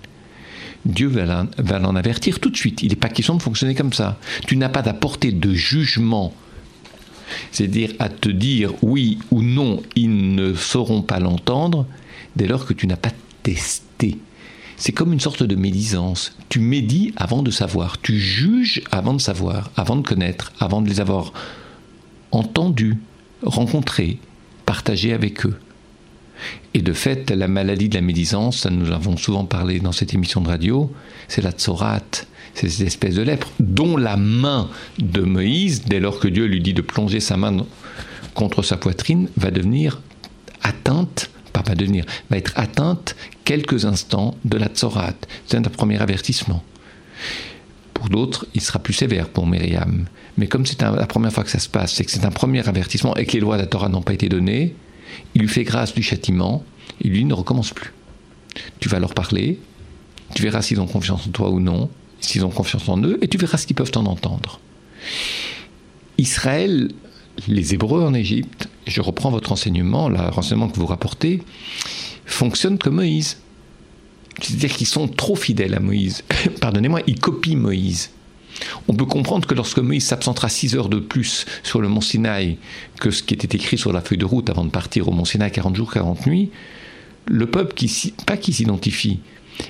Dieu 0.85 1.07
va 1.07 1.79
l'en 1.79 1.95
avertir 1.95 2.39
tout 2.39 2.49
de 2.49 2.57
suite. 2.57 2.83
Il 2.83 2.89
n'est 2.89 2.95
pas 2.95 3.09
question 3.09 3.35
de 3.35 3.41
fonctionner 3.41 3.73
comme 3.73 3.93
ça. 3.93 4.19
Tu 4.47 4.57
n'as 4.57 4.69
pas 4.69 4.81
d'apporter 4.81 5.31
de 5.31 5.53
jugement, 5.53 6.33
c'est-à-dire 7.51 7.93
à 7.99 8.09
te 8.09 8.29
dire 8.29 8.73
oui 8.81 9.19
ou 9.31 9.41
non, 9.41 9.81
ils 9.95 10.35
ne 10.35 10.53
sauront 10.53 11.01
pas 11.01 11.19
l'entendre, 11.19 11.87
dès 12.35 12.47
lors 12.47 12.65
que 12.65 12.73
tu 12.73 12.87
n'as 12.87 12.97
pas 12.97 13.11
testé. 13.43 14.17
C'est 14.75 14.91
comme 14.91 15.13
une 15.13 15.19
sorte 15.19 15.43
de 15.43 15.55
médisance. 15.55 16.35
Tu 16.49 16.59
médis 16.59 17.13
avant 17.15 17.43
de 17.43 17.51
savoir, 17.51 18.01
tu 18.01 18.19
juges 18.19 18.81
avant 18.91 19.13
de 19.13 19.21
savoir, 19.21 19.71
avant 19.77 19.95
de 19.95 20.05
connaître, 20.05 20.51
avant 20.59 20.81
de 20.81 20.89
les 20.89 20.99
avoir 20.99 21.31
entendus, 22.31 22.97
rencontrés, 23.43 24.19
partagés 24.65 25.13
avec 25.13 25.45
eux. 25.45 25.55
Et 26.73 26.81
de 26.81 26.93
fait, 26.93 27.29
la 27.31 27.47
maladie 27.47 27.89
de 27.89 27.95
la 27.95 28.01
médisance, 28.01 28.65
nous 28.65 28.91
avons 28.91 29.17
souvent 29.17 29.45
parlé 29.45 29.79
dans 29.79 29.91
cette 29.91 30.13
émission 30.13 30.41
de 30.41 30.49
radio, 30.49 30.91
c'est 31.27 31.41
la 31.41 31.51
tsorate, 31.51 32.27
c'est 32.53 32.69
cette 32.69 32.87
espèce 32.87 33.15
de 33.15 33.21
lèpre, 33.21 33.49
dont 33.59 33.97
la 33.97 34.17
main 34.17 34.69
de 34.99 35.21
Moïse, 35.21 35.83
dès 35.85 35.99
lors 35.99 36.19
que 36.19 36.27
Dieu 36.27 36.45
lui 36.45 36.61
dit 36.61 36.73
de 36.73 36.81
plonger 36.81 37.19
sa 37.19 37.37
main 37.37 37.65
contre 38.33 38.61
sa 38.63 38.77
poitrine, 38.77 39.29
va 39.37 39.51
devenir 39.51 40.01
atteinte, 40.63 41.29
pas 41.51 41.61
pas 41.61 41.75
devenir, 41.75 42.05
va 42.29 42.37
être 42.37 42.53
atteinte 42.55 43.15
quelques 43.45 43.85
instants 43.85 44.35
de 44.45 44.57
la 44.57 44.67
tsorate. 44.67 45.27
C'est 45.45 45.57
un 45.57 45.61
premier 45.61 46.01
avertissement. 46.01 46.63
Pour 47.93 48.09
d'autres, 48.09 48.47
il 48.53 48.61
sera 48.61 48.79
plus 48.79 48.93
sévère 48.93 49.29
pour 49.29 49.45
Myriam. 49.47 50.05
Mais 50.37 50.47
comme 50.47 50.65
c'est 50.65 50.81
la 50.81 51.05
première 51.05 51.31
fois 51.31 51.43
que 51.43 51.49
ça 51.49 51.59
se 51.59 51.69
passe, 51.69 51.93
c'est 51.93 52.05
que 52.05 52.11
c'est 52.11 52.25
un 52.25 52.31
premier 52.31 52.67
avertissement 52.67 53.15
et 53.15 53.25
que 53.25 53.33
les 53.33 53.39
lois 53.39 53.57
de 53.57 53.61
la 53.61 53.67
Torah 53.67 53.89
n'ont 53.89 54.01
pas 54.01 54.13
été 54.13 54.29
données, 54.29 54.75
il 55.35 55.41
lui 55.41 55.47
fait 55.47 55.63
grâce 55.63 55.93
du 55.93 56.01
châtiment, 56.01 56.63
et 57.01 57.07
lui 57.07 57.25
ne 57.25 57.33
recommence 57.33 57.71
plus. 57.71 57.93
Tu 58.79 58.89
vas 58.89 58.99
leur 58.99 59.13
parler, 59.13 59.59
tu 60.35 60.43
verras 60.43 60.61
s'ils 60.61 60.79
ont 60.79 60.87
confiance 60.87 61.27
en 61.27 61.31
toi 61.31 61.49
ou 61.49 61.59
non, 61.59 61.89
s'ils 62.19 62.45
ont 62.45 62.49
confiance 62.49 62.87
en 62.89 63.01
eux, 63.03 63.19
et 63.21 63.27
tu 63.27 63.37
verras 63.37 63.57
ce 63.57 63.67
qu'ils 63.67 63.75
peuvent 63.75 63.91
t'en 63.91 64.05
entendre. 64.05 64.59
Israël, 66.17 66.91
les 67.47 67.73
Hébreux 67.73 68.03
en 68.03 68.13
Égypte, 68.13 68.69
je 68.87 69.01
reprends 69.01 69.31
votre 69.31 69.51
enseignement, 69.51 70.09
le 70.09 70.17
renseignement 70.17 70.69
que 70.69 70.79
vous 70.79 70.85
rapportez, 70.85 71.41
fonctionnent 72.25 72.77
comme 72.77 72.95
Moïse. 72.95 73.37
C'est-à-dire 74.41 74.75
qu'ils 74.75 74.87
sont 74.87 75.07
trop 75.07 75.35
fidèles 75.35 75.73
à 75.75 75.79
Moïse. 75.79 76.23
Pardonnez-moi, 76.61 77.01
ils 77.07 77.19
copient 77.19 77.57
Moïse. 77.57 78.11
On 78.87 78.93
peut 78.93 79.05
comprendre 79.05 79.47
que 79.47 79.55
lorsque 79.55 79.79
Moïse 79.79 80.05
s'absentera 80.05 80.49
six 80.49 80.75
heures 80.75 80.89
de 80.89 80.99
plus 80.99 81.45
sur 81.63 81.81
le 81.81 81.87
mont 81.87 82.01
Sinaï 82.01 82.57
que 82.99 83.11
ce 83.11 83.23
qui 83.23 83.33
était 83.33 83.55
écrit 83.55 83.77
sur 83.77 83.93
la 83.93 84.01
feuille 84.01 84.17
de 84.17 84.25
route 84.25 84.49
avant 84.49 84.65
de 84.65 84.69
partir 84.69 85.07
au 85.07 85.11
mont 85.11 85.25
Sinaï 85.25 85.51
40 85.51 85.75
jours, 85.75 85.91
40 85.91 86.27
nuits, 86.27 86.51
le 87.25 87.45
peuple, 87.47 87.73
qui, 87.73 88.13
pas 88.25 88.37
qui 88.37 88.53
s'identifie, 88.53 89.19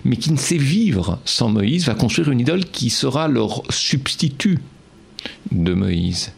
mais 0.04 0.18
qui 0.18 0.32
ne 0.32 0.38
sait 0.38 0.58
vivre 0.58 1.20
sans 1.26 1.50
Moïse, 1.50 1.86
va 1.86 1.94
construire 1.94 2.32
une 2.32 2.40
idole 2.40 2.66
qui 2.66 2.90
sera 2.90 3.28
leur 3.28 3.64
substitut 3.70 4.60
de 5.52 5.74
Moïse. 5.74 6.32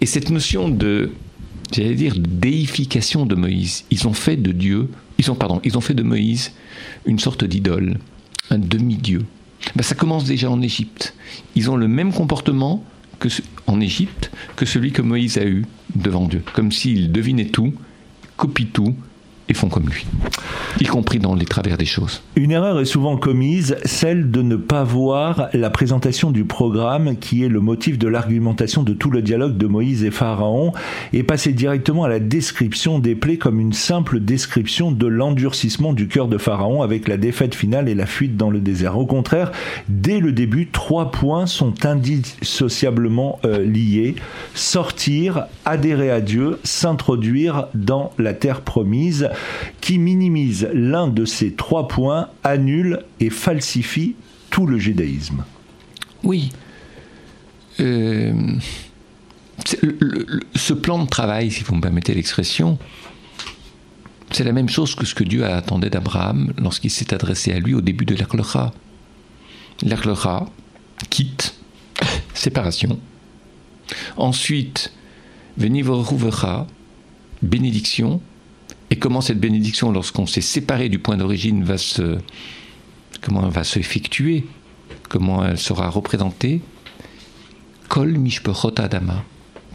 Et 0.00 0.06
cette 0.06 0.30
notion 0.30 0.68
de, 0.68 1.10
dire, 1.72 2.14
déification 2.18 3.26
de 3.26 3.34
Moïse, 3.34 3.84
ils 3.90 4.06
ont 4.06 4.12
fait 4.12 4.36
de 4.36 4.52
Dieu, 4.52 4.88
ils 5.18 5.30
ont, 5.30 5.34
pardon, 5.34 5.60
ils 5.64 5.76
ont 5.76 5.80
fait 5.80 5.94
de 5.94 6.02
Moïse 6.02 6.52
une 7.06 7.18
sorte 7.18 7.44
d'idole, 7.44 7.98
un 8.50 8.58
demi-dieu. 8.58 9.24
Ben, 9.76 9.82
ça 9.82 9.94
commence 9.94 10.24
déjà 10.24 10.50
en 10.50 10.62
Égypte. 10.62 11.14
Ils 11.54 11.70
ont 11.70 11.76
le 11.76 11.88
même 11.88 12.12
comportement 12.12 12.84
que, 13.18 13.28
en 13.66 13.80
Égypte 13.80 14.30
que 14.56 14.66
celui 14.66 14.92
que 14.92 15.02
Moïse 15.02 15.38
a 15.38 15.44
eu 15.44 15.64
devant 15.94 16.26
Dieu. 16.26 16.42
Comme 16.54 16.72
s'ils 16.72 17.10
devinaient 17.10 17.46
tout, 17.46 17.74
copient 18.36 18.68
tout 18.72 18.94
et 19.48 19.54
font 19.54 19.68
comme 19.68 19.88
lui, 19.88 20.06
y 20.80 20.84
compris 20.84 21.18
dans 21.18 21.34
les 21.34 21.44
travers 21.44 21.76
des 21.76 21.84
choses. 21.84 22.22
Une 22.36 22.50
erreur 22.50 22.80
est 22.80 22.84
souvent 22.84 23.16
commise, 23.16 23.76
celle 23.84 24.30
de 24.30 24.42
ne 24.42 24.56
pas 24.56 24.84
voir 24.84 25.48
la 25.52 25.70
présentation 25.70 26.30
du 26.30 26.44
programme 26.44 27.16
qui 27.16 27.44
est 27.44 27.48
le 27.48 27.60
motif 27.60 27.98
de 27.98 28.08
l'argumentation 28.08 28.82
de 28.82 28.94
tout 28.94 29.10
le 29.10 29.22
dialogue 29.22 29.56
de 29.56 29.66
Moïse 29.66 30.04
et 30.04 30.10
Pharaon 30.10 30.72
et 31.12 31.22
passer 31.22 31.52
directement 31.52 32.04
à 32.04 32.08
la 32.08 32.20
description 32.20 32.98
des 32.98 33.14
plaies 33.14 33.36
comme 33.36 33.60
une 33.60 33.72
simple 33.72 34.20
description 34.20 34.92
de 34.92 35.06
l'endurcissement 35.06 35.92
du 35.92 36.08
cœur 36.08 36.28
de 36.28 36.38
Pharaon 36.38 36.82
avec 36.82 37.08
la 37.08 37.16
défaite 37.16 37.54
finale 37.54 37.88
et 37.88 37.94
la 37.94 38.06
fuite 38.06 38.36
dans 38.36 38.50
le 38.50 38.60
désert. 38.60 38.98
Au 38.98 39.06
contraire, 39.06 39.52
dès 39.88 40.20
le 40.20 40.32
début, 40.32 40.68
trois 40.68 41.10
points 41.10 41.46
sont 41.46 41.84
indissociablement 41.84 43.38
euh, 43.44 43.64
liés. 43.64 44.14
Sortir, 44.54 45.46
adhérer 45.64 46.10
à 46.10 46.20
Dieu, 46.20 46.58
s'introduire 46.64 47.66
dans 47.74 48.12
la 48.18 48.32
terre 48.32 48.62
promise 48.62 49.28
qui 49.80 49.98
minimise 49.98 50.68
l'un 50.72 51.08
de 51.08 51.24
ces 51.24 51.52
trois 51.52 51.88
points, 51.88 52.28
annule 52.42 53.04
et 53.20 53.30
falsifie 53.30 54.14
tout 54.50 54.66
le 54.66 54.78
judaïsme. 54.78 55.44
Oui. 56.22 56.50
Euh, 57.80 58.32
ce 60.54 60.72
plan 60.72 61.02
de 61.02 61.08
travail, 61.08 61.50
si 61.50 61.62
vous 61.64 61.74
me 61.74 61.80
permettez 61.80 62.14
l'expression, 62.14 62.78
c'est 64.30 64.44
la 64.44 64.52
même 64.52 64.68
chose 64.68 64.94
que 64.94 65.06
ce 65.06 65.14
que 65.14 65.24
Dieu 65.24 65.44
attendait 65.44 65.90
d'Abraham 65.90 66.52
lorsqu'il 66.58 66.90
s'est 66.90 67.14
adressé 67.14 67.52
à 67.52 67.58
lui 67.58 67.74
au 67.74 67.80
début 67.80 68.04
de 68.04 68.14
l'Erlecha. 68.14 68.72
L'Erlecha 69.82 70.46
quitte, 71.10 71.54
séparation. 72.34 72.98
Ensuite, 74.16 74.92
Venivoruvecha, 75.56 76.66
bénédiction, 77.42 78.20
et 78.94 78.96
comment 78.96 79.20
cette 79.20 79.40
bénédiction, 79.40 79.90
lorsqu'on 79.90 80.24
s'est 80.24 80.40
séparé 80.40 80.88
du 80.88 81.00
point 81.00 81.16
d'origine, 81.16 81.64
va 81.64 81.78
se, 81.78 82.16
comment 83.22 83.48
va 83.48 83.64
se 83.64 83.80
effectuer, 83.80 84.44
comment 85.08 85.44
elle 85.44 85.58
sera 85.58 85.90
représentée? 85.90 86.60
Kol 87.88 88.16
mishpechot 88.16 88.78
adama. 88.78 89.24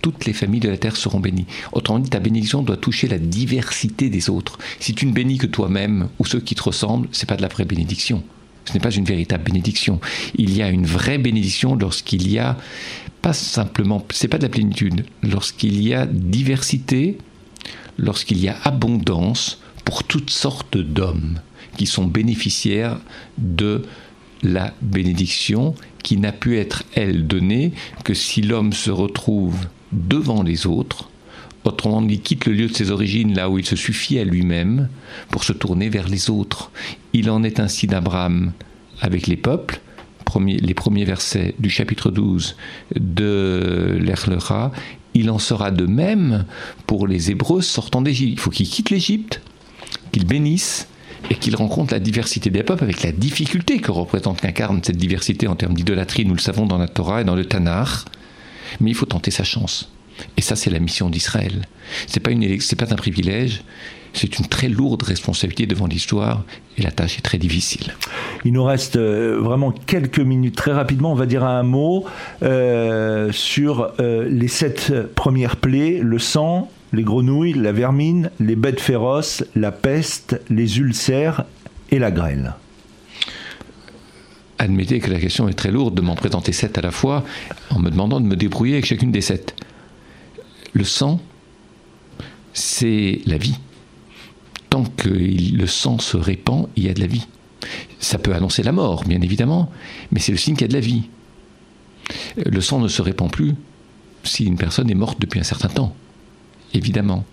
Toutes 0.01 0.23
les 0.23 0.31
familles 0.31 0.61
de 0.61 0.69
la 0.69 0.77
terre 0.77 0.95
seront 0.95 1.19
bénies. 1.19 1.47
Autrement 1.73 1.99
dit, 1.99 2.09
ta 2.09 2.21
bénédiction 2.21 2.61
doit 2.61 2.77
toucher 2.77 3.09
la 3.09 3.17
diversité 3.17 4.09
des 4.09 4.29
autres. 4.29 4.57
Si 4.79 4.93
tu 4.93 5.05
ne 5.05 5.11
bénis 5.11 5.37
que 5.37 5.47
toi-même 5.47 6.07
ou 6.19 6.25
ceux 6.25 6.39
qui 6.39 6.55
te 6.55 6.63
ressemblent, 6.63 7.09
c'est 7.11 7.27
pas 7.27 7.35
de 7.35 7.41
la 7.41 7.49
vraie 7.49 7.65
bénédiction. 7.65 8.23
Ce 8.63 8.71
n'est 8.71 8.79
pas 8.79 8.91
une 8.91 9.03
véritable 9.03 9.43
bénédiction. 9.43 9.99
Il 10.35 10.55
y 10.55 10.61
a 10.61 10.69
une 10.69 10.85
vraie 10.85 11.17
bénédiction 11.17 11.75
lorsqu'il 11.75 12.31
y 12.31 12.39
a 12.39 12.55
pas 13.21 13.33
simplement, 13.33 14.05
c'est 14.11 14.29
pas 14.29 14.37
de 14.37 14.43
la 14.43 14.49
plénitude, 14.49 15.03
lorsqu'il 15.23 15.85
y 15.85 15.93
a 15.93 16.05
diversité, 16.05 17.17
lorsqu'il 17.99 18.39
y 18.39 18.47
a 18.47 18.57
abondance 18.63 19.61
pour 19.85 20.03
toutes 20.03 20.29
sortes 20.29 20.77
d'hommes 20.77 21.39
qui 21.77 21.85
sont 21.85 22.05
bénéficiaires 22.05 22.99
de 23.37 23.83
la 24.41 24.73
bénédiction 24.81 25.75
qui 26.03 26.17
n'a 26.17 26.31
pu 26.31 26.57
être, 26.57 26.83
elle, 26.95 27.27
donnée 27.27 27.73
que 28.03 28.13
si 28.13 28.41
l'homme 28.41 28.73
se 28.73 28.89
retrouve 28.89 29.67
devant 29.91 30.43
les 30.43 30.65
autres, 30.65 31.09
autrement 31.65 32.01
dit, 32.01 32.19
quitte 32.19 32.45
le 32.45 32.53
lieu 32.53 32.67
de 32.67 32.73
ses 32.73 32.89
origines, 32.91 33.35
là 33.35 33.49
où 33.49 33.59
il 33.59 33.65
se 33.65 33.75
suffit 33.75 34.17
à 34.17 34.23
lui-même, 34.23 34.89
pour 35.29 35.43
se 35.43 35.53
tourner 35.53 35.89
vers 35.89 36.07
les 36.07 36.29
autres. 36.29 36.71
Il 37.13 37.29
en 37.29 37.43
est 37.43 37.59
ainsi 37.59 37.85
d'Abraham 37.85 38.53
avec 39.01 39.27
les 39.27 39.37
peuples, 39.37 39.81
les 40.37 40.73
premiers 40.73 41.05
versets 41.05 41.55
du 41.59 41.69
chapitre 41.69 42.11
12 42.11 42.55
de 42.95 43.97
l'Erlera, 43.99 44.71
il 45.13 45.29
en 45.29 45.39
sera 45.39 45.71
de 45.71 45.85
même 45.85 46.45
pour 46.85 47.07
les 47.07 47.31
Hébreux 47.31 47.61
sortant 47.61 48.01
d'Égypte. 48.01 48.33
Il 48.33 48.39
faut 48.39 48.51
qu'ils 48.51 48.69
quittent 48.69 48.89
l'Égypte, 48.89 49.41
qu'ils 50.11 50.25
bénissent 50.25 50.87
et 51.29 51.35
qu'ils 51.35 51.55
rencontrent 51.55 51.93
la 51.93 51.99
diversité 51.99 52.49
des 52.49 52.63
peuples 52.63 52.83
avec 52.83 53.03
la 53.03 53.11
difficulté 53.11 53.79
que 53.79 53.91
représente, 53.91 54.41
qu'incarne 54.41 54.81
cette 54.83 54.97
diversité 54.97 55.47
en 55.47 55.55
termes 55.55 55.73
d'idolâtrie, 55.73 56.25
nous 56.25 56.35
le 56.35 56.39
savons 56.39 56.65
dans 56.65 56.77
la 56.77 56.87
Torah 56.87 57.21
et 57.21 57.23
dans 57.23 57.35
le 57.35 57.45
Tanakh. 57.45 58.05
Mais 58.79 58.91
il 58.91 58.93
faut 58.93 59.05
tenter 59.05 59.31
sa 59.31 59.43
chance. 59.43 59.91
Et 60.37 60.41
ça, 60.41 60.55
c'est 60.55 60.69
la 60.69 60.79
mission 60.79 61.09
d'Israël. 61.09 61.65
C'est 62.07 62.19
pas 62.19 62.31
une, 62.31 62.57
pas 62.77 62.93
un 62.93 62.95
privilège, 62.95 63.63
c'est 64.13 64.39
une 64.39 64.45
très 64.45 64.67
lourde 64.67 65.03
responsabilité 65.03 65.65
devant 65.65 65.87
l'histoire 65.87 66.43
et 66.77 66.81
la 66.81 66.91
tâche 66.91 67.17
est 67.17 67.21
très 67.21 67.37
difficile. 67.37 67.93
Il 68.45 68.53
nous 68.53 68.63
reste 68.63 68.95
euh, 68.95 69.39
vraiment 69.39 69.71
quelques 69.71 70.19
minutes. 70.19 70.55
Très 70.55 70.71
rapidement, 70.71 71.11
on 71.11 71.15
va 71.15 71.25
dire 71.25 71.43
un 71.43 71.63
mot 71.63 72.05
euh, 72.43 73.31
sur 73.31 73.93
euh, 73.99 74.27
les 74.29 74.47
sept 74.47 74.93
premières 75.15 75.57
plaies, 75.57 75.99
le 76.01 76.19
sang, 76.19 76.69
les 76.93 77.03
grenouilles, 77.03 77.53
la 77.53 77.71
vermine, 77.71 78.31
les 78.39 78.55
bêtes 78.55 78.81
féroces, 78.81 79.43
la 79.55 79.71
peste, 79.71 80.41
les 80.49 80.79
ulcères 80.79 81.45
et 81.91 81.99
la 81.99 82.11
grêle. 82.11 82.55
Admettez 84.57 84.99
que 84.99 85.09
la 85.09 85.19
question 85.19 85.47
est 85.47 85.53
très 85.53 85.71
lourde 85.71 85.95
de 85.95 86.01
m'en 86.01 86.15
présenter 86.15 86.51
sept 86.51 86.77
à 86.77 86.81
la 86.81 86.91
fois 86.91 87.23
en 87.69 87.79
me 87.79 87.89
demandant 87.89 88.19
de 88.19 88.25
me 88.25 88.35
débrouiller 88.35 88.73
avec 88.73 88.85
chacune 88.85 89.11
des 89.11 89.21
sept. 89.21 89.55
Le 90.73 90.83
sang, 90.83 91.21
c'est 92.53 93.21
la 93.25 93.37
vie 93.37 93.57
que 94.85 95.09
le 95.09 95.67
sang 95.67 95.99
se 95.99 96.17
répand, 96.17 96.67
il 96.75 96.85
y 96.85 96.89
a 96.89 96.93
de 96.93 96.99
la 96.99 97.07
vie. 97.07 97.27
Ça 97.99 98.17
peut 98.17 98.33
annoncer 98.33 98.63
la 98.63 98.71
mort, 98.71 99.03
bien 99.03 99.21
évidemment, 99.21 99.71
mais 100.11 100.19
c'est 100.19 100.31
le 100.31 100.37
signe 100.37 100.55
qu'il 100.55 100.63
y 100.63 100.65
a 100.65 100.67
de 100.69 100.73
la 100.73 100.79
vie. 100.79 101.03
Le 102.37 102.61
sang 102.61 102.79
ne 102.79 102.87
se 102.87 103.01
répand 103.01 103.31
plus 103.31 103.55
si 104.23 104.45
une 104.45 104.57
personne 104.57 104.89
est 104.89 104.95
morte 104.95 105.19
depuis 105.19 105.39
un 105.39 105.43
certain 105.43 105.69
temps, 105.69 105.95
évidemment. 106.73 107.25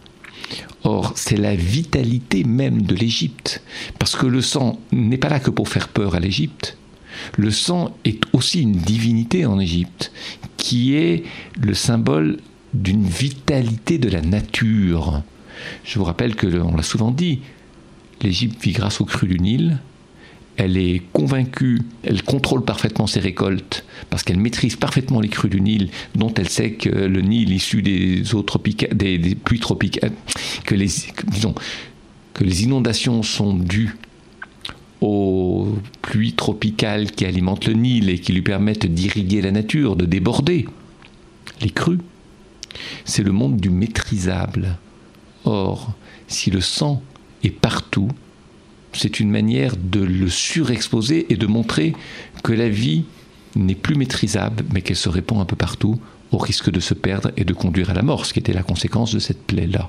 Or, 0.85 1.13
c'est 1.17 1.37
la 1.37 1.57
vitalité 1.57 2.45
même 2.45 2.83
de 2.83 2.95
l'Égypte, 2.95 3.63
parce 3.99 4.15
que 4.17 4.27
le 4.27 4.41
sang 4.41 4.79
n'est 4.93 5.17
pas 5.17 5.29
là 5.29 5.41
que 5.41 5.51
pour 5.51 5.69
faire 5.69 5.89
peur 5.89 6.15
à 6.15 6.21
l'Égypte. 6.21 6.77
Le 7.37 7.51
sang 7.51 7.97
est 8.05 8.23
aussi 8.33 8.63
une 8.63 8.77
divinité 8.77 9.47
en 9.47 9.59
Égypte, 9.59 10.13
qui 10.57 10.95
est 10.95 11.25
le 11.59 11.75
symbole 11.75 12.39
d'une 12.75 13.05
vitalité 13.05 13.99
de 13.99 14.09
la 14.09 14.21
nature. 14.21 15.23
Je 15.85 15.99
vous 15.99 16.05
rappelle 16.05 16.35
que, 16.35 16.47
on 16.61 16.77
l'a 16.77 16.83
souvent 16.83 17.11
dit, 17.11 17.41
l'Égypte 18.23 18.63
vit 18.63 18.73
grâce 18.73 19.01
au 19.01 19.05
cru 19.05 19.27
du 19.27 19.39
Nil. 19.39 19.79
Elle 20.57 20.79
est 20.79 21.03
convaincue, 21.13 21.83
elle 22.03 22.23
contrôle 22.23 22.65
parfaitement 22.65 23.07
ses 23.07 23.21
récoltes 23.21 23.85
parce 24.09 24.23
qu'elle 24.23 24.39
maîtrise 24.39 24.77
parfaitement 24.77 25.21
les 25.21 25.29
crues 25.29 25.51
du 25.51 25.61
Nil, 25.61 25.91
dont 26.15 26.33
elle 26.33 26.49
sait 26.49 26.73
que 26.73 26.89
le 26.89 27.21
Nil 27.21 27.53
issu 27.53 27.83
des 27.83 28.35
eaux 28.35 28.45
des, 28.95 29.19
des 29.19 29.35
pluies 29.35 29.61
tropicales, 29.61 30.13
disons, 31.27 31.55
que 32.33 32.45
les 32.45 32.65
inondations 32.65 33.23
sont 33.23 33.55
dues 33.55 33.97
aux 35.03 35.77
pluies 36.01 36.33
tropicales 36.33 37.11
qui 37.11 37.27
alimentent 37.27 37.67
le 37.67 37.75
Nil 37.75 38.09
et 38.09 38.19
qui 38.19 38.33
lui 38.33 38.43
permettent 38.43 38.87
d'irriguer 38.87 39.43
la 39.43 39.51
nature, 39.51 39.95
de 39.95 40.07
déborder 40.07 40.67
les 41.61 41.71
crues. 41.71 42.01
C'est 43.05 43.23
le 43.23 43.33
monde 43.33 43.59
du 43.59 43.71
maîtrisable. 43.71 44.79
Or, 45.47 45.95
si 46.29 46.51
le 46.51 46.61
sang 46.61 47.03
est 47.43 47.51
partout, 47.51 48.11
c'est 48.93 49.21
une 49.21 49.31
manière 49.31 49.77
de 49.77 50.01
le 50.01 50.29
surexposer 50.29 51.33
et 51.33 51.37
de 51.37 51.47
montrer 51.47 51.95
que 52.43 52.53
la 52.53 52.69
vie 52.69 53.05
n'est 53.55 53.75
plus 53.75 53.95
maîtrisable, 53.95 54.65
mais 54.73 54.83
qu'elle 54.83 54.97
se 54.97 55.09
répand 55.09 55.41
un 55.41 55.45
peu 55.45 55.57
partout, 55.57 55.99
au 56.33 56.39
risque 56.39 56.71
de 56.71 56.81
se 56.81 56.95
perdre 56.95 57.31
et 57.37 57.45
de 57.45 57.53
conduire 57.53 57.91
à 57.91 57.95
la 57.95 58.03
mort, 58.03 58.27
ce 58.27 58.33
qui 58.33 58.41
était 58.41 58.53
la 58.53 58.63
conséquence 58.63 59.15
de 59.15 59.19
cette 59.19 59.47
plaie-là. 59.47 59.89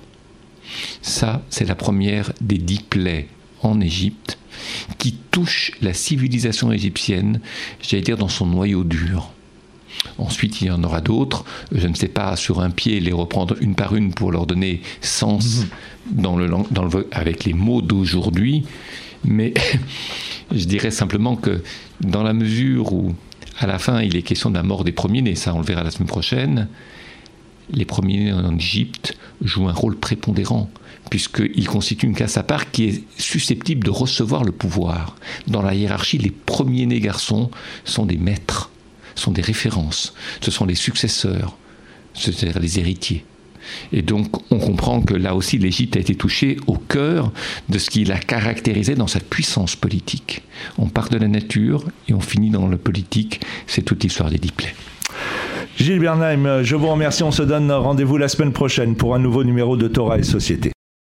Ça, 1.01 1.41
c'est 1.49 1.65
la 1.65 1.75
première 1.75 2.33
des 2.39 2.57
dix 2.57 2.81
plaies 2.81 3.27
en 3.61 3.81
Égypte 3.81 4.37
qui 4.97 5.13
touche 5.31 5.71
la 5.81 5.93
civilisation 5.93 6.71
égyptienne, 6.71 7.39
j'allais 7.81 8.03
dire 8.03 8.17
dans 8.17 8.27
son 8.27 8.45
noyau 8.45 8.83
dur. 8.83 9.31
Ensuite, 10.17 10.61
il 10.61 10.67
y 10.67 10.71
en 10.71 10.83
aura 10.83 11.01
d'autres. 11.01 11.45
Je 11.71 11.87
ne 11.87 11.93
sais 11.93 12.07
pas 12.07 12.35
sur 12.35 12.61
un 12.61 12.69
pied 12.69 12.99
les 12.99 13.11
reprendre 13.11 13.55
une 13.61 13.75
par 13.75 13.95
une 13.95 14.13
pour 14.13 14.31
leur 14.31 14.45
donner 14.45 14.81
sens 15.01 15.59
mhm. 15.59 16.21
dans 16.21 16.37
le, 16.37 16.49
dans 16.71 16.85
le, 16.85 17.07
avec 17.11 17.45
les 17.45 17.53
mots 17.53 17.81
d'aujourd'hui. 17.81 18.65
Mais 19.25 19.53
je 20.51 20.65
dirais 20.65 20.91
simplement 20.91 21.35
que 21.35 21.61
dans 22.01 22.23
la 22.23 22.33
mesure 22.33 22.93
où, 22.93 23.13
à 23.59 23.67
la 23.67 23.79
fin, 23.79 24.01
il 24.01 24.15
est 24.15 24.21
question 24.21 24.49
de 24.49 24.55
la 24.55 24.63
mort 24.63 24.83
des 24.83 24.91
premiers-nés, 24.91 25.35
ça 25.35 25.53
on 25.53 25.59
le 25.59 25.65
verra 25.65 25.83
la 25.83 25.91
semaine 25.91 26.07
prochaine, 26.07 26.67
les 27.71 27.85
premiers-nés 27.85 28.33
en 28.33 28.55
Égypte 28.55 29.17
jouent 29.41 29.67
un 29.67 29.73
rôle 29.73 29.97
prépondérant 29.97 30.69
puisqu'ils 31.09 31.67
constituent 31.67 32.07
une 32.07 32.15
classe 32.15 32.37
à 32.37 32.43
part 32.43 32.69
qui 32.71 32.85
est 32.85 33.03
susceptible 33.17 33.85
de 33.85 33.89
recevoir 33.89 34.43
le 34.43 34.51
pouvoir. 34.51 35.15
Dans 35.47 35.61
la 35.61 35.73
hiérarchie, 35.73 36.17
les 36.17 36.31
premiers-nés 36.31 36.99
garçons 36.99 37.49
sont 37.85 38.05
des 38.05 38.17
maîtres 38.17 38.71
sont 39.19 39.31
des 39.31 39.41
références, 39.41 40.13
ce 40.41 40.51
sont 40.51 40.65
les 40.65 40.75
successeurs, 40.75 41.57
c'est-à-dire 42.13 42.59
les 42.59 42.79
héritiers. 42.79 43.25
Et 43.91 44.01
donc, 44.01 44.27
on 44.51 44.59
comprend 44.59 45.01
que 45.01 45.13
là 45.13 45.35
aussi, 45.35 45.57
l'Égypte 45.57 45.97
a 45.97 45.99
été 45.99 46.15
touchée 46.15 46.57
au 46.67 46.75
cœur 46.75 47.31
de 47.69 47.77
ce 47.77 47.89
qui 47.89 48.05
l'a 48.05 48.17
caractérisé 48.17 48.95
dans 48.95 49.07
sa 49.07 49.19
puissance 49.19 49.75
politique. 49.75 50.43
On 50.77 50.87
part 50.87 51.09
de 51.09 51.17
la 51.17 51.27
nature 51.27 51.83
et 52.07 52.13
on 52.13 52.21
finit 52.21 52.49
dans 52.49 52.67
le 52.67 52.77
politique. 52.77 53.41
C'est 53.65 53.81
toute 53.81 54.03
l'histoire 54.03 54.29
des 54.29 54.37
diplômes. 54.37 54.71
Gilles 55.77 55.99
Bernheim, 55.99 56.63
je 56.63 56.75
vous 56.75 56.87
remercie. 56.87 57.23
On 57.23 57.31
se 57.31 57.43
donne 57.43 57.71
rendez-vous 57.71 58.17
la 58.17 58.29
semaine 58.29 58.53
prochaine 58.53 58.95
pour 58.95 59.15
un 59.15 59.19
nouveau 59.19 59.43
numéro 59.43 59.77
de 59.77 59.87
Torah 59.87 60.17
et 60.17 60.23
Société. 60.23 60.71